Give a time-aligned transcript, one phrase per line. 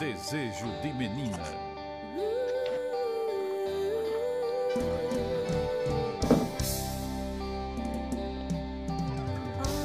[0.00, 1.36] Desejo de menina.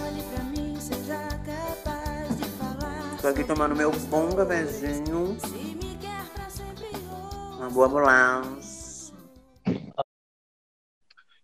[0.05, 3.17] Olhe pra mim, seja capaz de falar.
[3.21, 8.41] Tô aqui tomando meu bom cafezinho, Se me quer pra sempre ou uma boa.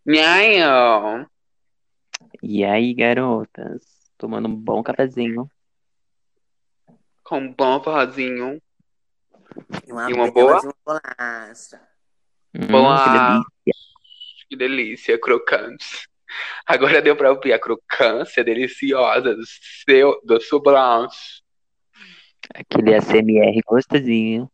[0.05, 1.29] Nhaio.
[2.41, 3.83] E aí, garotas?
[4.17, 5.51] Tomando um bom cafezinho.
[7.31, 8.61] Com um bom forrozinho.
[9.87, 10.59] E uma, E uma boa?
[10.61, 11.81] uma bolacha.
[12.53, 13.05] Hum, Boa.
[13.05, 13.73] que delícia.
[14.49, 16.09] Que delícia, crocante.
[16.65, 19.43] Agora deu pra ouvir a crocância deliciosa do
[19.85, 21.41] seu, do seu blanche.
[22.53, 24.51] Aquele ASMR gostosinho.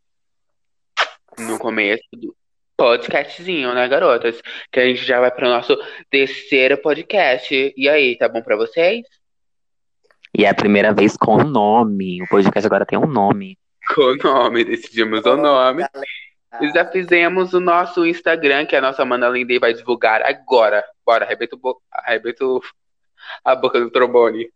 [1.40, 2.35] No começo do
[2.77, 4.40] podcastzinho, né, garotas?
[4.71, 5.76] Que a gente já vai pro nosso
[6.12, 7.73] terceiro podcast.
[7.76, 9.02] E aí, tá bom pra vocês?
[10.38, 12.22] E é a primeira vez com nome.
[12.22, 13.58] O podcast agora tem um nome.
[13.96, 15.84] Com o nome, decidimos o nome.
[16.62, 20.84] E já fizemos o nosso Instagram, que a nossa Amanda Lindy vai divulgar agora.
[21.04, 21.82] Bora, arrebenta, o bo...
[21.91, 22.62] arrebenta o-
[23.44, 24.48] a boca do trombone.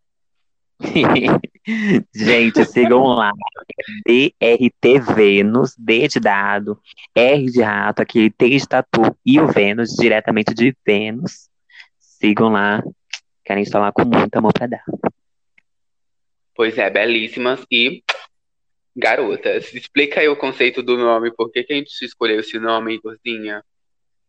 [2.14, 3.32] Gente, sigam lá.
[4.06, 6.80] DRT Vênus, D de dado,
[7.16, 11.50] R de rato, aquele T de tatu e o Vênus, diretamente de Vênus.
[12.00, 12.84] Sigam lá,
[13.44, 14.84] que a gente tá lá com muito amor pra dar.
[16.56, 18.04] Pois é, belíssimas e
[18.96, 19.74] garotas.
[19.74, 23.64] Explica aí o conceito do nome, por que que a gente escolheu esse nome, Igorzinha?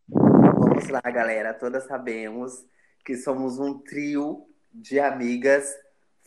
[0.08, 1.54] Vamos lá, galera.
[1.54, 2.64] Todas sabemos
[3.04, 5.68] que somos um trio de amigas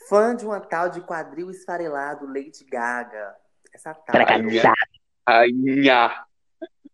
[0.07, 3.35] fã de uma tal de quadril esfarelado Lady Gaga.
[3.73, 4.25] Essa tal.
[4.25, 4.73] Casar.
[5.27, 6.25] Rainha.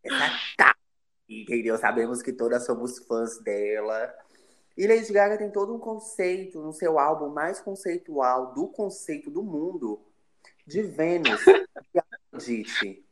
[0.04, 0.74] Essa tal.
[1.28, 1.78] Entendeu?
[1.78, 4.14] Sabemos que todas somos fãs dela.
[4.77, 9.44] E Lady Gaga tem todo um conceito no seu álbum mais conceitual do conceito do
[9.44, 10.02] mundo
[10.66, 11.45] de Vênus
[11.94, 13.05] e Afrodite.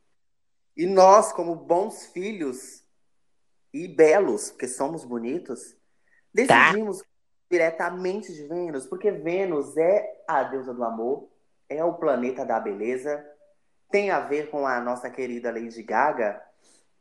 [0.76, 2.82] E nós, como bons filhos
[3.72, 5.76] e belos, porque somos bonitos,
[6.32, 7.02] decidimos
[7.50, 11.28] diretamente de Vênus, porque Vênus é a deusa do amor,
[11.68, 13.24] é o planeta da beleza,
[13.90, 16.40] tem a ver com a nossa querida Lady Gaga,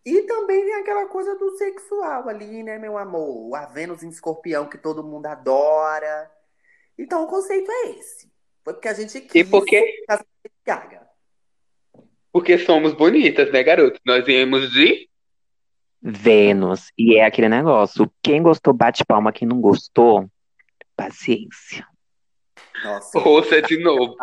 [0.05, 3.55] e também tem aquela coisa do sexual ali, né, meu amor?
[3.55, 6.31] A Vênus em escorpião que todo mundo adora.
[6.97, 8.31] Então o conceito é esse.
[8.63, 10.03] Foi porque a gente quis E por quê?
[10.07, 11.09] casar com Lady Gaga.
[12.31, 13.99] Porque somos bonitas, né, garoto?
[14.05, 15.09] Nós viemos de
[16.01, 16.91] Vênus.
[16.97, 18.11] E é aquele negócio.
[18.21, 19.33] Quem gostou, bate palma.
[19.33, 20.29] Quem não gostou,
[20.95, 21.85] paciência.
[22.83, 23.19] Nossa.
[23.19, 24.15] Ouça de novo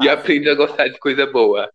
[0.00, 1.70] e aprende a gostar de coisa boa.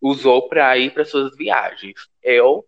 [0.00, 2.08] usou para ir para suas viagens.
[2.22, 2.64] Eu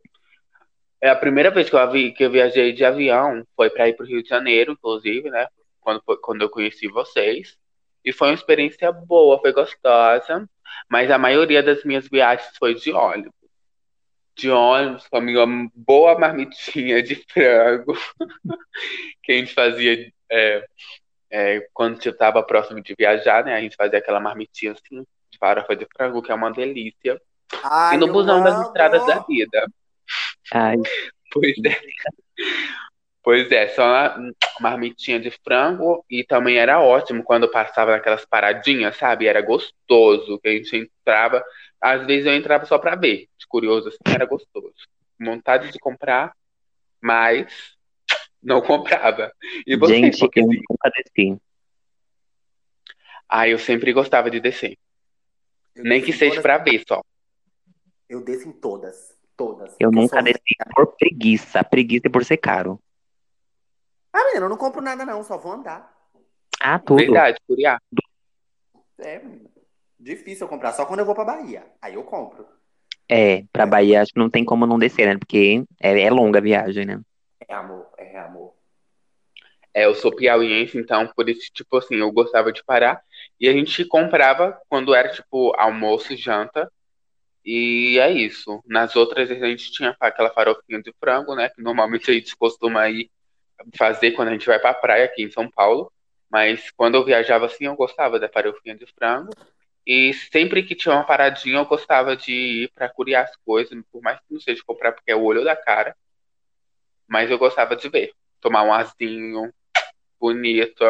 [1.01, 3.95] é a primeira vez que eu, vi, que eu viajei de avião foi para ir
[3.95, 5.49] para o Rio de Janeiro, inclusive, né?
[5.83, 7.59] Quando, quando eu conheci vocês.
[8.05, 10.49] E foi uma experiência boa, foi gostosa.
[10.89, 13.33] Mas a maioria das minhas viagens foi de ônibus.
[14.35, 15.45] De ônibus, com a minha
[15.75, 17.95] boa marmitinha de frango.
[19.23, 20.67] que a gente fazia é,
[21.31, 23.55] é, quando eu estava próximo de viajar, né?
[23.55, 27.21] A gente fazia aquela marmitinha assim, de farofa de frango, que é uma delícia.
[27.63, 29.67] Ai, e no busão das estradas da vida.
[30.53, 30.77] Ai,
[31.33, 31.81] Pois é.
[33.23, 38.97] Pois é, só uma marmitinha de frango e também era ótimo quando passava naquelas paradinhas,
[38.97, 39.27] sabe?
[39.29, 41.43] Era gostoso, que a gente entrava.
[41.81, 44.75] Às vezes eu entrava só pra ver, de curioso, assim, era gostoso.
[45.21, 46.33] Vontade de comprar,
[47.01, 47.47] mas
[48.43, 48.61] não
[49.07, 49.33] comprava.
[49.67, 51.41] E você, gente, porque eu nunca desci.
[53.29, 54.77] ah, eu sempre gostava de descer.
[55.77, 57.01] Eu Nem que seja todas- pra ver só.
[58.09, 59.17] Eu desço em todas.
[59.37, 59.75] Todas.
[59.81, 61.65] Eu nunca desci por preguiça.
[61.65, 62.79] Preguiça por ser caro.
[64.13, 65.91] Ah, menina, eu não compro nada, não, só vou andar.
[66.61, 66.99] Ah, tudo.
[66.99, 67.81] Verdade, curiar.
[68.99, 69.51] É, menina.
[69.99, 71.65] Difícil eu comprar, só quando eu vou pra Bahia.
[71.81, 72.45] Aí eu compro.
[73.09, 75.17] É, pra Bahia acho que não tem como não descer, né?
[75.17, 77.01] Porque é, é longa a viagem, né?
[77.47, 78.55] É amor, é amor.
[79.75, 83.01] É, eu sou piauiense, então por isso, tipo assim, eu gostava de parar.
[83.39, 86.71] E a gente comprava quando era, tipo, almoço, janta.
[87.45, 88.63] E é isso.
[88.67, 91.49] Nas outras vezes a gente tinha aquela farofinha de frango, né?
[91.49, 93.11] Que normalmente a gente costuma ir
[93.77, 95.93] fazer quando a gente vai pra praia aqui em São Paulo.
[96.31, 99.33] Mas quando eu viajava assim, eu gostava da farofinha de frango.
[99.87, 104.01] E sempre que tinha uma paradinha, eu gostava de ir pra curiar as coisas, por
[104.01, 105.97] mais que não seja comprar porque é o olho da cara.
[107.09, 108.13] Mas eu gostava de ver.
[108.41, 109.53] Tomar um azinho
[110.19, 110.85] bonito.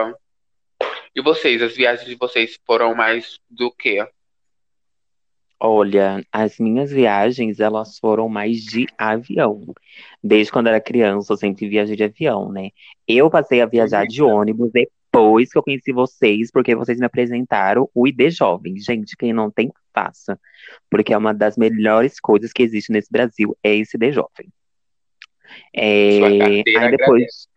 [1.14, 4.06] E vocês, as viagens de vocês foram mais do quê?
[5.64, 9.72] Olha, as minhas viagens, elas foram mais de avião.
[10.20, 12.70] Desde quando eu era criança, eu sempre viajei de avião, né?
[13.06, 17.88] Eu passei a viajar de ônibus depois que eu conheci vocês, porque vocês me apresentaram
[17.94, 18.76] o ID Jovem.
[18.80, 20.36] Gente, quem não tem, faça.
[20.90, 24.52] Porque é uma das melhores coisas que existe nesse Brasil, é esse ID Jovem.
[25.72, 27.48] É, Sua carteira aí depois,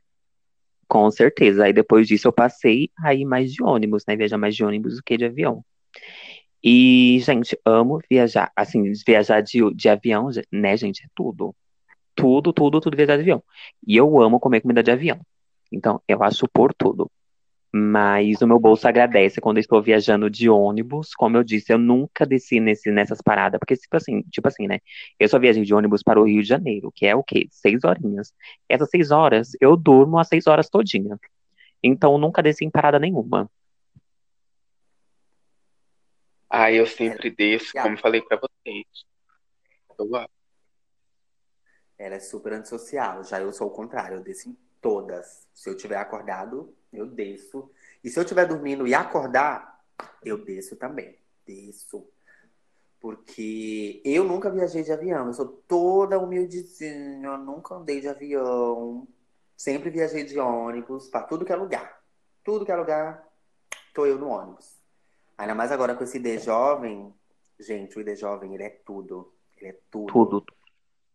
[0.88, 4.16] com certeza, aí depois disso eu passei a ir mais de ônibus, né?
[4.16, 5.66] Viajar mais de ônibus do que de avião.
[6.66, 8.52] E, gente, amo viajar.
[8.56, 11.04] Assim, viajar de, de avião, né, gente?
[11.06, 11.56] É tudo.
[12.16, 13.44] Tudo, tudo, tudo viajar de avião.
[13.88, 15.20] E eu amo comer comida de avião.
[15.72, 17.12] Então, eu acho por tudo.
[17.74, 21.14] Mas o meu bolso agradece quando eu estou viajando de ônibus.
[21.16, 23.60] Como eu disse, eu nunca desci nesse, nessas paradas.
[23.60, 24.80] Porque, tipo assim, tipo assim, né?
[25.20, 27.48] Eu só viajei de ônibus para o Rio de Janeiro, que é o quê?
[27.52, 28.34] Seis horinhas.
[28.70, 31.20] Essas seis horas, eu durmo as seis horas todinha.
[31.84, 33.50] Então, eu nunca desci em parada nenhuma.
[36.57, 38.86] Ah, eu sempre desço, como falei pra vocês.
[40.00, 40.31] Eu gosto.
[41.98, 43.25] Ela é super antissocial.
[43.25, 45.46] Já eu sou o contrário, eu desço em todas.
[45.54, 47.69] Se eu tiver acordado, eu desço.
[48.02, 49.84] E se eu estiver dormindo e acordar,
[50.24, 51.18] eu desço também.
[51.46, 52.07] Desço.
[53.02, 55.28] Porque eu nunca viajei de avião.
[55.28, 57.28] Eu sou toda humildezinha.
[57.28, 59.06] Eu nunca andei de avião.
[59.57, 62.02] Sempre viajei de ônibus para tudo que é lugar.
[62.46, 63.28] Tudo que é lugar,
[63.94, 64.75] tô eu no ônibus.
[65.38, 67.14] Ainda mais agora com esse ID jovem.
[67.60, 69.34] Gente, o ID jovem, ele é tudo.
[69.58, 70.12] Ele é tudo.
[70.12, 70.46] Tudo.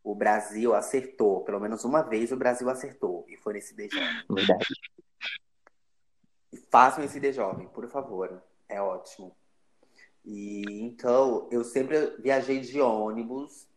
[0.02, 1.42] O Brasil acertou.
[1.44, 3.24] Pelo menos uma vez o Brasil acertou.
[3.28, 4.24] E foi nesse ID jovem.
[4.30, 4.66] Verdade.
[6.52, 8.42] E façam esse ID jovem, por favor.
[8.68, 9.36] É ótimo.
[10.24, 13.68] E então, eu sempre viajei de ônibus.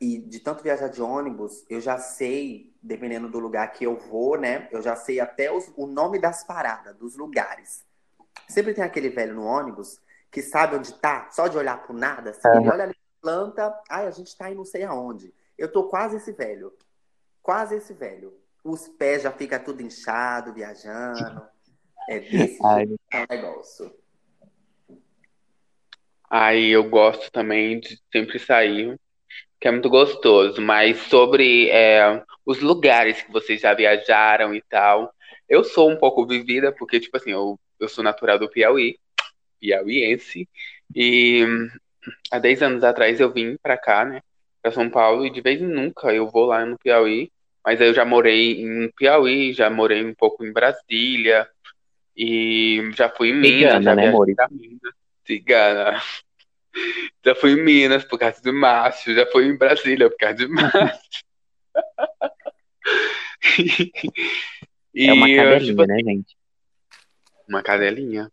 [0.00, 4.38] E de tanto viajar de ônibus, eu já sei, dependendo do lugar que eu vou,
[4.38, 4.66] né?
[4.72, 7.84] Eu já sei até os- o nome das paradas, dos lugares.
[8.50, 10.00] Sempre tem aquele velho no ônibus
[10.30, 14.06] que sabe onde tá, só de olhar pro nada, assim, ele olha ali, planta, ai,
[14.06, 15.32] a gente tá em não sei aonde.
[15.56, 16.72] Eu tô quase esse velho.
[17.42, 18.34] Quase esse velho.
[18.64, 21.42] Os pés já fica tudo inchado, viajando.
[22.08, 22.58] É desse
[23.12, 23.94] é o negócio.
[26.28, 28.98] Aí eu gosto também de sempre sair,
[29.60, 30.60] que é muito gostoso.
[30.60, 35.12] Mas sobre é, os lugares que vocês já viajaram e tal,
[35.48, 38.98] eu sou um pouco vivida, porque, tipo assim, eu, eu sou natural do Piauí,
[39.58, 40.48] piauiense,
[40.94, 41.44] e
[42.30, 44.20] há 10 anos atrás eu vim pra cá, né,
[44.62, 47.30] pra São Paulo, e de vez em nunca eu vou lá no Piauí,
[47.64, 51.48] mas aí eu já morei em Piauí, já morei um pouco em Brasília,
[52.16, 54.34] e já fui em Minas, Cigana, já né, Mori?
[54.50, 54.94] Minas.
[55.26, 56.02] Cigana.
[57.24, 60.52] Já fui em Minas por causa do Márcio, já fui em Brasília por causa do
[60.52, 61.24] Márcio.
[64.92, 66.36] É uma cadelinha, tipo, né, gente?
[67.50, 68.30] Uma cadelinha.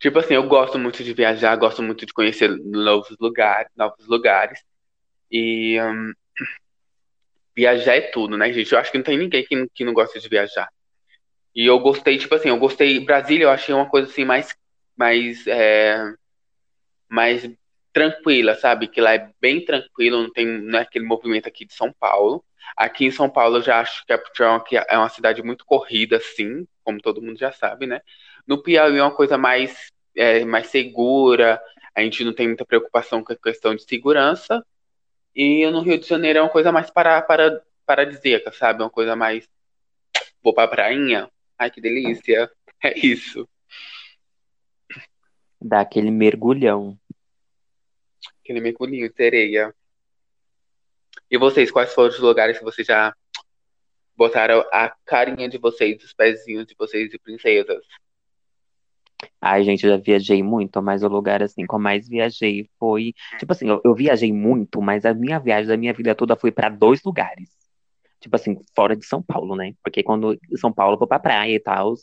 [0.00, 4.60] Tipo assim, eu gosto muito de viajar, gosto muito de conhecer novos lugares, novos lugares.
[5.30, 6.12] E hum,
[7.56, 8.72] viajar é tudo, né, gente?
[8.72, 10.68] Eu acho que não tem ninguém que, não- que não gosta de viajar.
[11.54, 13.00] E eu gostei, tipo assim, eu gostei.
[13.04, 14.54] Brasília, eu achei uma coisa assim mais,
[14.96, 15.96] mais, é,
[17.08, 17.48] mais
[17.92, 18.88] tranquila, sabe?
[18.88, 22.44] Que lá é bem tranquilo, não tem, não é aquele movimento aqui de São Paulo.
[22.76, 24.22] Aqui em São Paulo eu já acho que é,
[24.88, 28.00] é uma- é cidade muito corrida, assim, como todo mundo já sabe, né?
[28.46, 31.60] No Piauí é uma coisa mais, é, mais segura.
[31.94, 34.64] a gente não tem muita preocupação com a questão de segurança.
[35.34, 38.82] E no Rio de Janeiro é uma coisa mais para, para, paradisíaca, sabe?
[38.82, 39.46] Uma coisa mais.
[40.42, 41.28] Vou pra prainha.
[41.58, 42.50] Ai, que delícia.
[42.84, 43.48] É isso.
[45.60, 46.98] Dá aquele mergulhão.
[48.42, 49.74] Aquele mergulhinho de sereia.
[51.30, 53.14] E vocês, quais foram os lugares que vocês já
[54.16, 57.84] botaram a carinha de vocês, os pezinhos de vocês de princesas?
[59.40, 63.14] Ai, gente, eu já viajei muito, mas o lugar assim que eu mais viajei foi.
[63.38, 66.50] Tipo assim, eu, eu viajei muito, mas a minha viagem da minha vida toda foi
[66.50, 67.50] pra dois lugares.
[68.20, 69.74] Tipo assim, fora de São Paulo, né?
[69.82, 71.94] Porque quando em São Paulo eu vou pra praia e tal.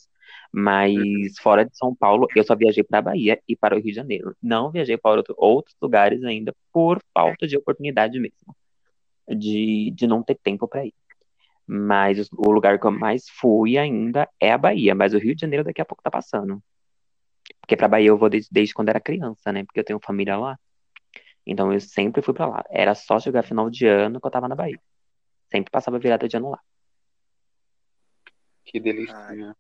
[0.52, 3.96] Mas fora de São Paulo, eu só viajei pra Bahia e para o Rio de
[3.96, 4.36] Janeiro.
[4.42, 8.56] Não viajei para outro- outros lugares ainda por falta de oportunidade mesmo.
[9.28, 10.94] De, de não ter tempo pra ir.
[11.68, 15.42] Mas o lugar que eu mais fui ainda é a Bahia, mas o Rio de
[15.42, 16.62] Janeiro daqui a pouco tá passando.
[17.62, 19.64] Porque pra Bahia eu vou desde, desde quando era criança, né?
[19.64, 20.58] Porque eu tenho família lá.
[21.46, 22.66] Então eu sempre fui pra lá.
[22.70, 24.80] Era só chegar final de ano que eu tava na Bahia.
[25.52, 26.60] Sempre passava virada de ano lá.
[28.66, 29.56] Que delícia.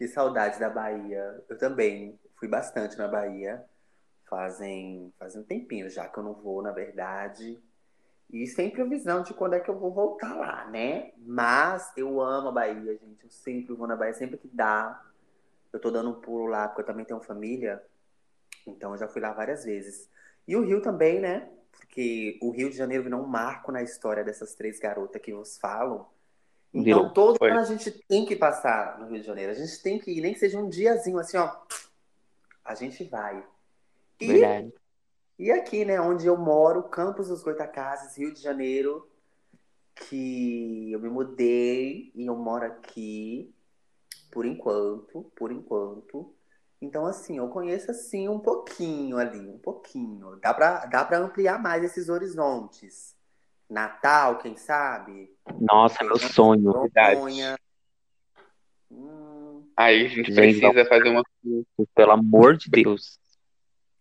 [0.00, 1.44] Que saudade da Bahia.
[1.46, 3.62] Eu também fui bastante na Bahia.
[4.24, 7.62] Fazem, fazem um tempinho já que eu não vou, na verdade.
[8.32, 11.12] E sem previsão de quando é que eu vou voltar lá, né?
[11.18, 13.24] Mas eu amo a Bahia, gente.
[13.24, 15.04] Eu sempre vou na Bahia, sempre que dá.
[15.70, 17.84] Eu tô dando um pulo lá, porque eu também tenho família.
[18.66, 20.08] Então eu já fui lá várias vezes.
[20.48, 21.46] E o Rio também, né?
[21.72, 25.58] Porque o Rio de Janeiro virou um marco na história dessas três garotas que vos
[25.58, 26.08] falam.
[26.72, 27.10] Então, Virou.
[27.12, 27.50] todo Foi.
[27.50, 29.50] ano a gente tem que passar no Rio de Janeiro.
[29.50, 31.50] A gente tem que ir, nem que seja um diazinho assim, ó.
[32.64, 33.44] A gente vai.
[34.20, 34.72] E, Verdade.
[35.38, 39.08] e aqui, né, onde eu moro, Campos dos Goitacazes, Rio de Janeiro,
[39.96, 43.52] que eu me mudei e eu moro aqui
[44.30, 46.32] por enquanto, por enquanto.
[46.80, 50.36] Então, assim, eu conheço, assim, um pouquinho ali, um pouquinho.
[50.36, 53.14] Dá pra, dá pra ampliar mais esses horizontes.
[53.70, 55.30] Natal, quem sabe?
[55.60, 56.62] Nossa, meu sonho.
[56.72, 57.56] Noronha.
[58.90, 61.22] Hum, Aí a gente Gente, precisa fazer uma.
[61.94, 63.18] Pelo amor de Deus.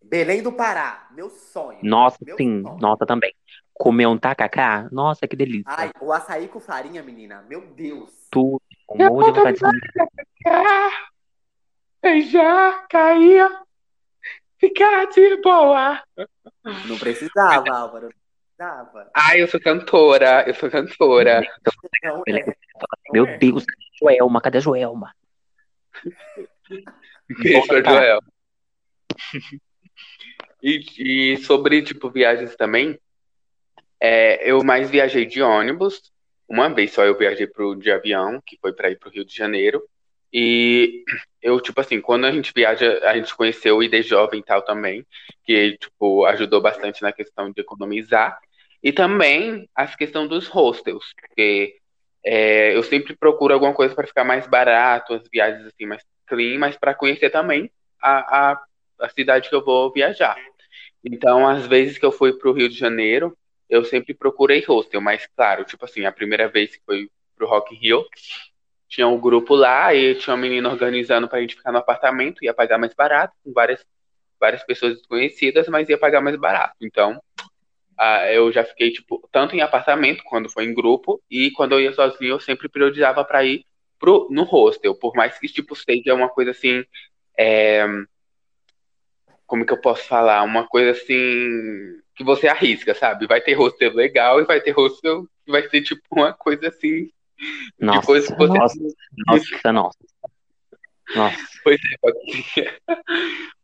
[0.03, 1.77] Belém do Pará, meu sonho.
[1.83, 2.63] Nossa, Meu sim.
[2.63, 2.79] sonho.
[2.79, 3.33] Nossa, também.
[3.73, 4.89] Comer um tacacá?
[4.91, 5.63] Nossa, que delícia.
[5.67, 7.45] Ai, o açaí com farinha, menina.
[7.47, 8.27] Meu Deus.
[8.31, 8.61] Tudo.
[8.89, 10.09] Um monte de vontade de comer.
[10.47, 11.07] Ah,
[12.01, 13.47] beijar, cair,
[14.57, 16.01] ficar de boa.
[16.87, 18.09] Não precisava, Álvaro.
[18.59, 19.09] Não precisava.
[19.15, 21.41] Ai, eu sou cantora, eu sou cantora.
[22.03, 22.55] Não, é.
[23.11, 23.37] Meu é.
[23.37, 23.63] Deus,
[23.97, 25.15] Joelma, cadê a Joelma?
[27.41, 28.19] Beijo pra Joel.
[30.61, 32.99] E, e sobre, tipo, viagens também,
[33.99, 36.11] é, eu mais viajei de ônibus.
[36.47, 39.33] Uma vez só eu viajei pro, de avião, que foi para ir pro Rio de
[39.33, 39.81] Janeiro.
[40.33, 41.03] E
[41.41, 44.61] eu, tipo assim, quando a gente viaja, a gente conheceu o ID Jovem e tal
[44.63, 45.05] também,
[45.43, 48.39] que, tipo, ajudou bastante na questão de economizar.
[48.81, 51.77] E também a questão dos hostels, porque
[52.23, 56.57] é, eu sempre procuro alguma coisa para ficar mais barato, as viagens assim mais clean,
[56.59, 57.69] mas para conhecer também
[58.01, 58.63] a, a,
[59.01, 60.37] a cidade que eu vou viajar.
[61.03, 63.37] Então, às vezes que eu fui para o Rio de Janeiro,
[63.69, 67.75] eu sempre procurei hostel, mas claro, tipo assim, a primeira vez que foi pro Rock
[67.75, 68.05] Rio,
[68.87, 72.53] tinha um grupo lá e tinha uma menina organizando pra gente ficar no apartamento, ia
[72.53, 73.85] pagar mais barato, com várias,
[74.39, 76.75] várias pessoas desconhecidas, mas ia pagar mais barato.
[76.81, 77.21] Então,
[77.99, 81.81] ah, eu já fiquei, tipo, tanto em apartamento, quando foi em grupo, e quando eu
[81.81, 83.65] ia sozinho, eu sempre priorizava pra ir
[83.99, 86.85] pro, no hostel, por mais que, tipo, seja uma coisa assim,
[87.37, 87.85] é,
[89.45, 90.43] como que eu posso falar?
[90.43, 93.27] Uma coisa assim, que você arrisca, sabe?
[93.27, 97.09] Vai ter hostel legal e vai ter hostel que vai ser, tipo, uma coisa assim,
[97.77, 98.79] Nossa, de coisa que você nossa,
[99.27, 99.97] nossa, nossa.
[101.15, 101.79] Nossa, Pois
[102.57, 102.79] é.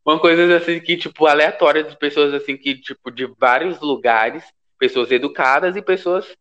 [0.05, 4.43] Uma coisa assim que, tipo, aleatória de pessoas assim que, tipo, de vários lugares,
[4.77, 6.35] pessoas educadas e pessoas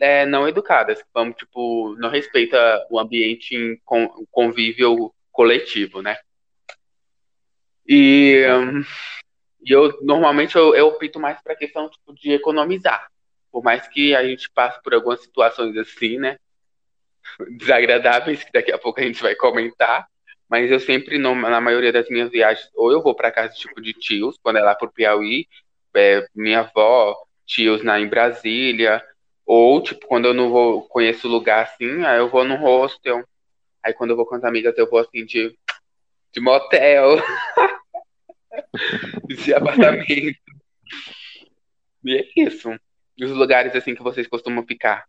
[0.00, 2.58] é, não educadas, que vamos, tipo, não respeita
[2.90, 6.16] o ambiente em con- convívio coletivo, né?
[7.88, 8.82] E, hum,
[9.64, 13.08] e eu normalmente eu, eu opto mais para a questão tipo, de economizar.
[13.52, 16.36] Por mais que a gente passe por algumas situações assim, né?
[17.58, 20.06] Desagradáveis, que daqui a pouco a gente vai comentar.
[20.48, 23.92] Mas eu sempre, na maioria das minhas viagens, ou eu vou para casa tipo de
[23.92, 25.48] tios, quando é lá pro Piauí,
[25.94, 29.02] é, minha avó, tios na, em Brasília,
[29.44, 33.24] ou tipo, quando eu não vou, conheço lugar assim, aí eu vou no hostel.
[33.82, 35.56] Aí quando eu vou com as amigas, eu vou assim de,
[36.32, 37.16] de motel,
[39.28, 40.38] de apartamento.
[42.04, 42.70] E é isso.
[43.16, 45.04] E os lugares assim que vocês costumam ficar.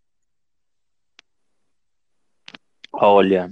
[2.94, 3.50] olha,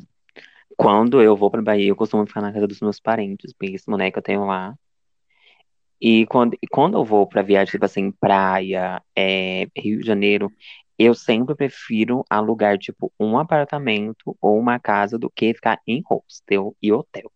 [0.77, 4.11] quando eu vou pra Bahia, eu costumo ficar na casa dos meus parentes mesmo, né,
[4.11, 4.75] que eu tenho lá.
[5.99, 10.51] E quando, e quando eu vou pra viagem, tipo assim, praia, é, Rio de Janeiro,
[10.97, 16.75] eu sempre prefiro alugar, tipo, um apartamento ou uma casa do que ficar em hostel
[16.81, 17.31] e hotel.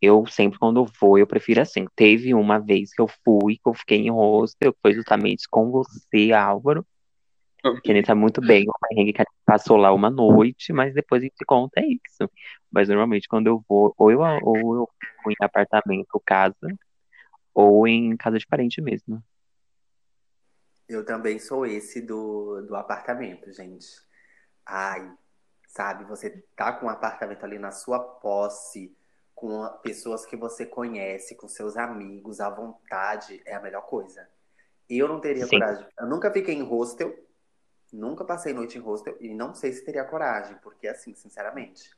[0.00, 1.86] Eu sempre, quando eu vou, eu prefiro assim.
[1.96, 5.70] Teve uma vez que eu fui, que eu fiquei em hostel, que foi justamente com
[5.70, 6.86] você, Álvaro,
[7.82, 11.24] que nem sabe muito bem o perrengue que passou lá uma noite, mas depois a
[11.24, 12.30] gente conta é isso.
[12.70, 16.56] Mas normalmente quando eu vou, ou eu, ou eu fico em apartamento, casa,
[17.54, 19.22] ou em casa de parente mesmo.
[20.88, 23.86] Eu também sou esse do, do apartamento, gente.
[24.66, 25.10] Ai,
[25.68, 28.94] sabe, você tá com um apartamento ali na sua posse,
[29.34, 34.28] com pessoas que você conhece, com seus amigos, à vontade, é a melhor coisa.
[34.88, 35.58] Eu não teria Sim.
[35.58, 35.86] coragem.
[35.98, 37.12] Eu nunca fiquei em hostel,
[37.92, 41.90] nunca passei noite em hostel e não sei se teria coragem, porque assim, sinceramente,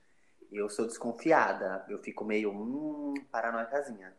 [0.51, 1.85] eu sou desconfiada.
[1.89, 4.13] Eu fico meio, hum, paranoicazinha.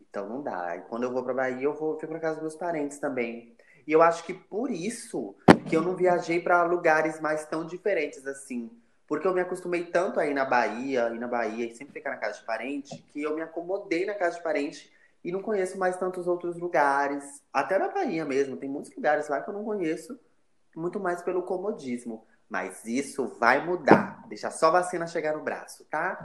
[0.00, 0.76] Então não dá.
[0.76, 3.56] E quando eu vou pra Bahia, eu vou fico na casa dos meus parentes também.
[3.86, 5.34] E eu acho que por isso
[5.68, 8.70] que eu não viajei pra lugares mais tão diferentes assim.
[9.06, 12.10] Porque eu me acostumei tanto a ir na Bahia, ir na Bahia e sempre ficar
[12.10, 15.78] na casa de parente, que eu me acomodei na casa de parente e não conheço
[15.78, 17.42] mais tantos outros lugares.
[17.52, 20.18] Até na Bahia mesmo, tem muitos lugares lá que eu não conheço,
[20.76, 22.24] muito mais pelo comodismo.
[22.48, 24.24] Mas isso vai mudar.
[24.28, 26.22] Deixa só a vacina chegar no braço, tá?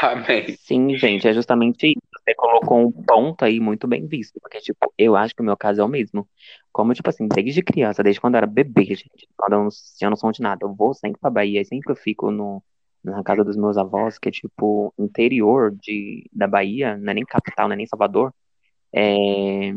[0.00, 0.56] Amém.
[0.58, 2.00] Sim, gente, é justamente isso.
[2.22, 5.56] Você colocou um ponto aí muito bem visto, porque, tipo, eu acho que o meu
[5.56, 6.28] caso é o mesmo.
[6.72, 10.10] Como, tipo assim, desde criança, desde quando eu era bebê, gente, quando eu não tinha
[10.10, 12.62] noção de nada, eu vou sempre pra Bahia, e sempre eu fico no,
[13.02, 17.24] na casa dos meus avós, que é, tipo, interior de, da Bahia, não é nem
[17.24, 18.34] capital, não é nem Salvador.
[18.92, 19.72] É,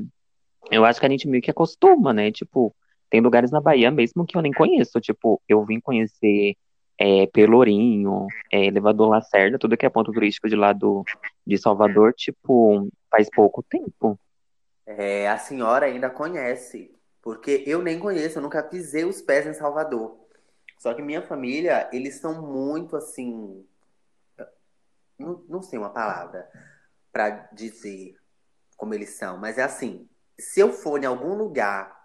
[0.72, 2.32] eu acho que a gente meio que acostuma, né?
[2.32, 2.76] Tipo,
[3.10, 5.00] tem lugares na Bahia mesmo que eu nem conheço.
[5.02, 6.56] Tipo, eu vim conhecer
[7.00, 11.04] é, Pelourinho, é, Elevador Lacerda, tudo que é ponto turístico de lá do,
[11.48, 14.20] de Salvador, tipo, faz pouco tempo.
[14.86, 19.54] É, a senhora ainda conhece, porque eu nem conheço, eu nunca pisei os pés em
[19.54, 20.18] Salvador.
[20.78, 23.66] Só que minha família, eles são muito assim,
[25.18, 26.50] não, não sei uma palavra
[27.12, 28.16] pra dizer
[28.78, 30.08] como eles são, mas é assim,
[30.38, 31.99] se eu for em algum lugar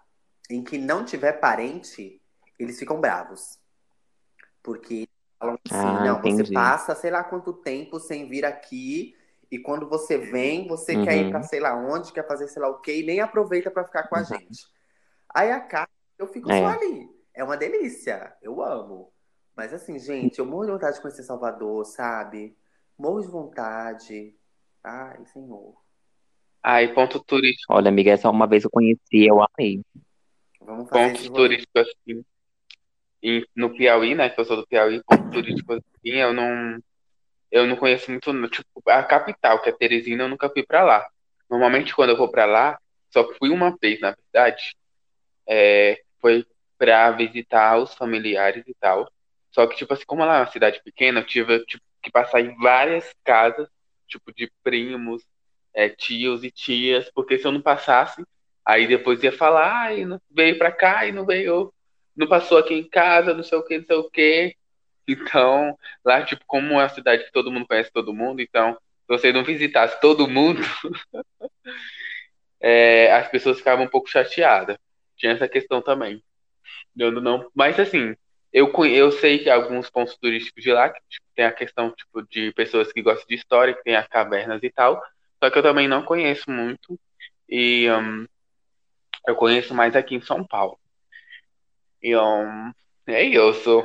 [0.49, 2.21] em que não tiver parente,
[2.59, 3.59] eles ficam bravos.
[4.63, 5.07] Porque
[5.39, 6.53] falam assim, Ah, não, você entendi.
[6.53, 9.15] passa sei lá quanto tempo sem vir aqui,
[9.51, 11.29] e quando você vem, você quer ir Uhum.
[11.29, 14.07] pra sei lá onde, quer fazer sei lá o quê, e nem aproveita pra ficar
[14.07, 14.25] com a Uhum.
[14.25, 14.65] gente.
[15.33, 16.59] Aí a casa, eu fico É.
[16.59, 17.09] só ali.
[17.33, 19.11] É uma delícia, eu amo.
[19.55, 22.57] Mas assim, gente, eu morro de vontade de conhecer Salvador, sabe?
[22.97, 24.35] Morro de vontade.
[24.83, 25.75] Ai, senhor.
[26.63, 29.81] Aí, ponto turístico, Olha, amiga, essa uma vez eu conheci, eu amei.
[30.65, 32.25] Vamos fazer pontos turísticos assim,
[33.21, 34.29] em- no Piauí, né?
[34.29, 36.79] Que eu sou do Piauí, pontos turísticos assim, eu não,
[37.51, 41.05] eu não conheço muito, tipo, a capital, que é Teresina, eu nunca fui pra lá.
[41.49, 42.79] Normalmente, quando eu vou pra lá,
[43.11, 44.75] só fui uma vez, na verdade,
[45.47, 46.45] é, foi
[46.77, 49.09] pra visitar os familiares e tal.
[49.51, 52.41] Só que, tipo assim, como ela é uma cidade pequena, eu tive, tipo, que passar
[52.41, 53.67] em várias casas,
[54.07, 55.23] tipo, de primos,
[55.73, 58.23] é, tios e tias, porque se eu não passasse,
[58.65, 61.73] aí depois ia falar, ai, veio pra cá e não veio,
[62.15, 64.55] não passou aqui em casa, não sei o que, não sei o que.
[65.07, 69.07] Então, lá, tipo, como é uma cidade que todo mundo conhece todo mundo, então, se
[69.07, 70.61] você não visitasse todo mundo,
[72.59, 74.77] é, as pessoas ficavam um pouco chateadas.
[75.15, 76.23] Tinha essa questão também.
[76.97, 78.15] Eu não, mas assim,
[78.53, 82.23] eu, eu sei que alguns pontos turísticos de lá, que tipo, tem a questão tipo,
[82.23, 85.01] de pessoas que gostam de história, que tem as cavernas e tal,
[85.43, 86.99] só que eu também não conheço muito,
[87.49, 88.25] e hum,
[89.27, 90.79] eu conheço mais aqui em São Paulo.
[92.01, 92.71] E hum,
[93.07, 93.83] é isso.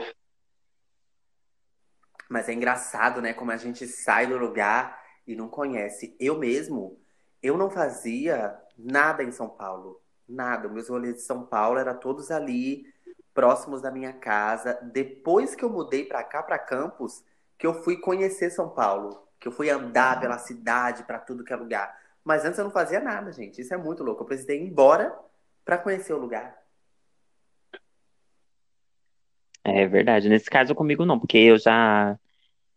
[2.29, 3.33] Mas é engraçado, né?
[3.33, 6.15] Como a gente sai do lugar e não conhece.
[6.21, 7.01] Eu mesmo,
[7.43, 10.01] eu não fazia nada em São Paulo.
[10.29, 10.69] Nada.
[10.69, 12.87] Meus rolês de São Paulo eram todos ali,
[13.33, 14.79] próximos da minha casa.
[14.93, 17.25] Depois que eu mudei pra cá, pra Campos,
[17.59, 19.27] que eu fui conhecer São Paulo.
[19.41, 21.99] Que eu fui andar pela cidade, pra tudo que é lugar.
[22.23, 23.61] Mas antes eu não fazia nada, gente.
[23.61, 24.23] Isso é muito louco.
[24.23, 25.19] Eu precisei ir embora
[25.65, 26.59] pra conhecer o lugar.
[29.65, 30.29] É verdade.
[30.29, 32.19] Nesse caso comigo não, porque eu já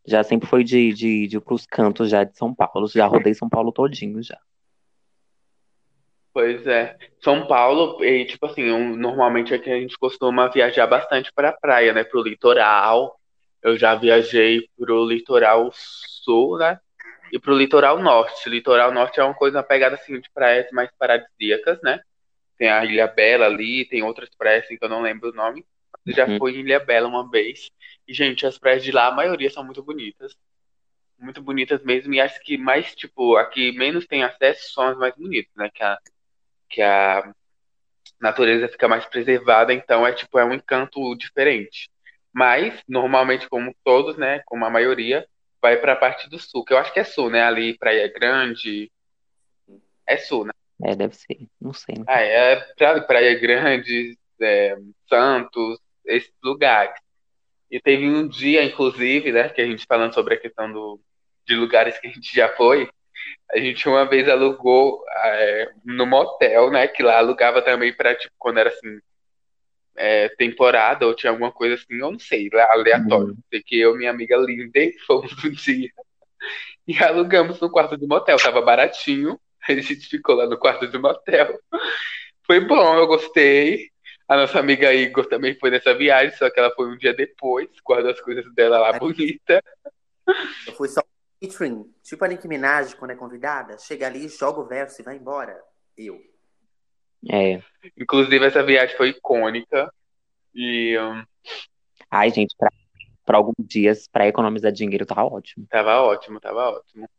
[0.05, 2.87] já sempre fui de, de, de pros cantos já de São Paulo.
[2.87, 4.37] Já rodei São Paulo todinho já.
[6.33, 6.97] Pois é.
[7.21, 11.53] São Paulo, e, tipo assim, um- normalmente aqui a gente costuma viajar bastante para a
[11.53, 12.03] praia, né?
[12.03, 13.19] Pro litoral.
[13.61, 16.79] Eu já viajei pro litoral sul, né?
[17.31, 18.49] E pro litoral norte.
[18.49, 22.01] Litoral norte é uma coisa, uma pegada assim de praias mais paradisíacas, né?
[22.57, 25.65] Tem a Ilha Bela ali, tem outras praias assim, que eu não lembro o nome.
[26.05, 26.37] Eu já Uhum.
[26.37, 27.71] fui em Ilha Bela uma vez.
[28.07, 30.35] E, gente, as praias de lá, a maioria são muito bonitas.
[31.19, 34.97] muito bonitas mesmo, e acho que mais, tipo, a que menos tem acesso são as
[34.97, 35.69] mais bonitas, né?
[35.73, 35.97] Que a,
[36.69, 37.33] que a
[38.21, 41.89] natureza fica mais preservada, então é tipo, é um encanto diferente.
[42.33, 44.41] Mas, normalmente, como todos, né?
[44.45, 45.27] Como a maioria,
[45.61, 47.43] vai para a parte do sul, que eu acho que é sul, né?
[47.43, 48.91] Ali, Praia Grande.
[50.07, 50.51] É sul, né?
[50.83, 51.47] É, deve ser.
[51.59, 51.95] Não sei.
[51.95, 52.05] Né?
[52.07, 54.75] Ah, é pra, Praia Grande, é,
[55.07, 56.95] Santos, esses lugares.
[57.71, 60.99] E teve um dia, inclusive, né, que a gente falando sobre a questão do,
[61.47, 62.89] de lugares que a gente já foi,
[63.51, 68.33] a gente uma vez alugou é, no motel, né, que lá alugava também para tipo,
[68.37, 68.99] quando era assim,
[69.95, 73.29] é, temporada ou tinha alguma coisa assim, eu não sei, aleatório.
[73.29, 73.37] Uhum.
[73.49, 75.89] Sei que eu e minha amiga Lindy fomos um dia
[76.87, 80.99] e alugamos no quarto do motel, tava baratinho, a gente ficou lá no quarto do
[80.99, 81.59] motel.
[82.45, 83.89] Foi bom, eu gostei.
[84.27, 87.69] A nossa amiga Igor também foi nessa viagem, só que ela foi um dia depois,
[87.85, 89.63] guardou as coisas dela lá bonita.
[90.65, 91.01] Eu fui só
[91.37, 95.17] featuring, tipo a Nicki Minaj, quando é convidada, chega ali, joga o verso e vai
[95.17, 95.61] embora.
[95.97, 96.17] Eu.
[97.29, 97.61] É.
[97.97, 99.93] Inclusive, essa viagem foi icônica.
[100.55, 101.25] E hum,
[102.09, 102.69] Ai, gente, pra,
[103.25, 105.65] pra alguns dias, pra economizar dinheiro, tá ótimo.
[105.69, 107.09] tava ótimo, tava ótimo.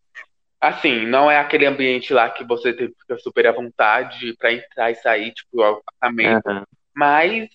[0.68, 4.90] Assim, não é aquele ambiente lá que você tem- fica super à vontade pra entrar
[4.90, 6.46] e sair, tipo, o apartamento.
[6.48, 6.64] Aham.
[6.94, 7.48] Mas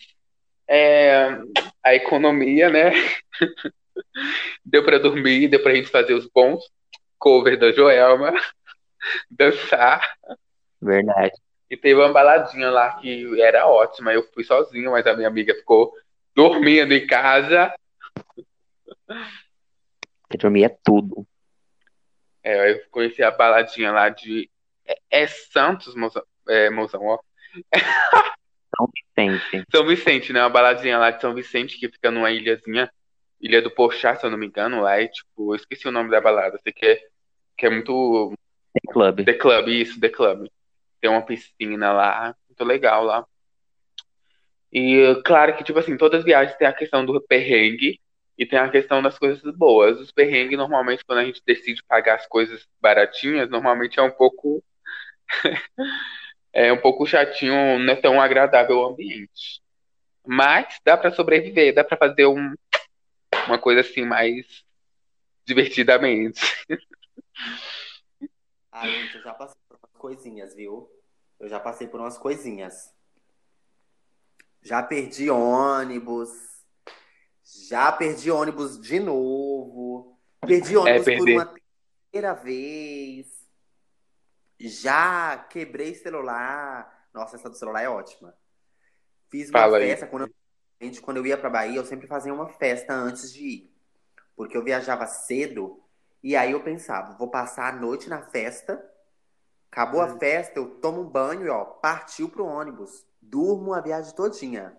[0.68, 1.40] é,
[1.84, 2.92] a economia, né?
[4.64, 6.64] Deu pra dormir, deu pra gente fazer os bons
[7.18, 8.32] covers da Joelma,
[9.32, 10.02] dançar.
[10.82, 11.34] Verdade.
[11.70, 14.14] E teve uma baladinha lá que era ótima.
[14.14, 15.92] Eu fui sozinho, mas a minha amiga ficou
[16.36, 17.74] dormindo em casa.
[19.08, 21.26] Eu dormia tudo.
[22.50, 24.50] É, eu conheci a baladinha lá de.
[24.86, 27.20] É, é Santos, mozão, é, mozão, ó.
[29.14, 29.66] Sempre.
[29.72, 30.42] São Vicente, né?
[30.42, 32.92] Uma baladinha lá de São Vicente que fica numa ilhazinha.
[33.40, 34.82] Ilha do Pochá, se eu não me engano.
[34.82, 35.54] Lá é tipo.
[35.54, 36.60] Eu esqueci o nome da balada.
[36.64, 37.00] Sei que é,
[37.56, 38.34] que é muito.
[38.74, 39.26] Tem clube.
[39.26, 40.48] The Club, isso, The Club.
[41.00, 42.36] Tem uma piscina lá.
[42.48, 43.26] Muito legal lá.
[44.72, 48.00] E claro que, tipo assim, todas as viagens tem a questão do perrengue
[48.40, 50.00] e tem a questão das coisas boas.
[50.00, 54.64] Os perrengues, normalmente, quando a gente decide pagar as coisas baratinhas, normalmente é um pouco.
[56.54, 59.62] é um pouco chatinho, não é tão agradável o ambiente.
[60.26, 62.56] Mas dá pra sobreviver, dá pra fazer um,
[63.46, 64.64] uma coisa assim mais
[65.46, 66.42] divertidamente.
[68.72, 70.90] Ah, gente, eu já passei por umas coisinhas, viu?
[71.40, 72.94] Eu já passei por umas coisinhas.
[74.62, 76.49] Já perdi ônibus.
[77.70, 80.18] Já perdi ônibus de novo.
[80.42, 81.34] Perdi ônibus por perder.
[81.34, 83.28] uma terceira vez.
[84.60, 87.08] Já quebrei celular.
[87.14, 88.36] Nossa, essa do celular é ótima.
[89.30, 89.88] Fiz uma Fala aí.
[89.88, 90.32] festa quando
[90.80, 93.76] eu, quando eu ia pra Bahia, eu sempre fazia uma festa antes de ir.
[94.36, 95.82] Porque eu viajava cedo
[96.22, 98.84] e aí eu pensava, vou passar a noite na festa.
[99.72, 103.06] Acabou a festa, eu tomo um banho e ó, partiu pro ônibus.
[103.22, 104.76] Durmo a viagem todinha.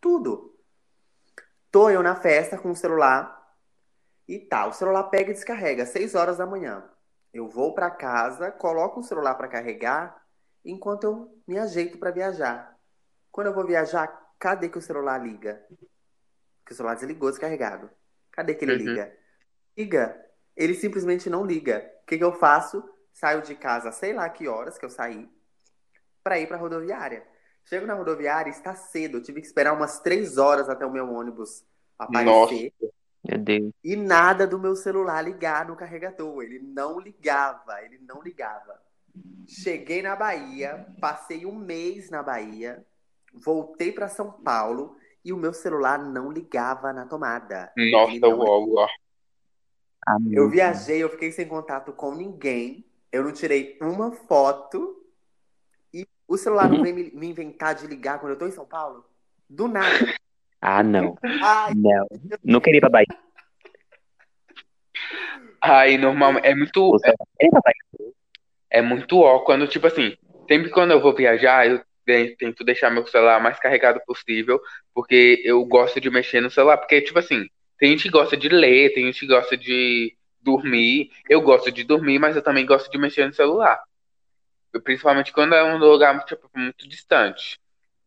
[0.00, 0.49] Tudo.
[1.70, 3.38] Tô eu na festa com o celular
[4.26, 6.84] e tá, o celular pega e descarrega, 6 horas da manhã.
[7.32, 10.20] Eu vou pra casa, coloco o celular pra carregar
[10.64, 12.76] enquanto eu me ajeito pra viajar.
[13.30, 15.64] Quando eu vou viajar, cadê que o celular liga?
[16.66, 17.88] Que o celular desligou descarregado.
[18.32, 18.78] Cadê que ele Uhum.
[18.78, 19.16] liga?
[19.76, 20.26] Liga.
[20.56, 21.88] Ele simplesmente não liga.
[22.02, 22.82] O que, que eu faço?
[23.12, 25.28] Saio de casa, sei lá que horas que eu saí,
[26.22, 27.26] pra ir pra rodoviária.
[27.70, 29.18] Chego na rodoviária, está cedo.
[29.18, 31.64] Eu tive que esperar umas três horas até o meu ônibus
[31.96, 32.72] aparecer.
[33.22, 33.72] Meu Deus.
[33.84, 36.42] E nada do meu celular ligar no carregador.
[36.42, 38.82] Ele não ligava, ele não ligava.
[39.46, 42.84] Cheguei na Bahia, passei um mês na Bahia,
[43.32, 47.72] voltei para São Paulo e o meu celular não ligava na tomada.
[47.76, 48.88] Nossa, não uau, uau.
[50.08, 52.84] Ah, Eu viajei, eu fiquei sem contato com ninguém.
[53.12, 54.99] Eu não tirei uma foto.
[56.30, 59.04] O celular não vem me, me inventar de ligar quando eu tô em São Paulo?
[59.48, 60.14] Do nada.
[60.62, 61.18] Ah, não.
[61.42, 62.06] Ai, Não.
[62.44, 63.06] Não queria ir pra Bahia.
[65.60, 68.12] Aí, normalmente, é muito, Bahia.
[68.70, 70.16] é muito ó, quando, tipo assim,
[70.48, 74.60] sempre quando eu vou viajar, eu te- tento deixar meu celular mais carregado possível,
[74.94, 77.44] porque eu gosto de mexer no celular, porque, tipo assim,
[77.76, 81.82] tem gente que gosta de ler, tem gente que gosta de dormir, eu gosto de
[81.82, 83.82] dormir, mas eu também gosto de mexer no celular.
[84.84, 87.58] Principalmente quando é um lugar, tipo, muito distante.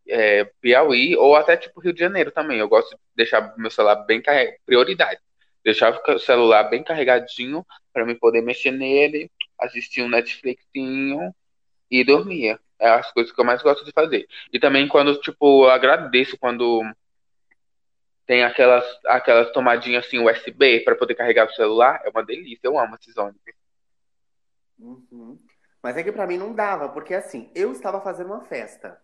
[0.08, 3.96] É, Piauí, ou até, tipo, Rio de Janeiro também, eu gosto de deixar meu celular
[4.06, 5.20] bem carregado, prioridade.
[5.64, 11.34] Deixar o celular bem carregadinho, para mim poder mexer nele, assistir um Netflixinho
[11.90, 12.60] e dormir.
[12.80, 14.28] É as coisas que eu mais gosto de fazer.
[14.52, 16.84] E também quando, tipo, agradeço quando
[18.26, 22.02] tem aquelas, aquelas tomadinhas assim USB para poder carregar o celular.
[22.04, 23.42] É uma delícia, eu amo esses ônibus.
[24.80, 25.38] Uhum.
[25.84, 29.00] Mas é que pra mim não dava, porque assim, eu estava fazendo uma festa.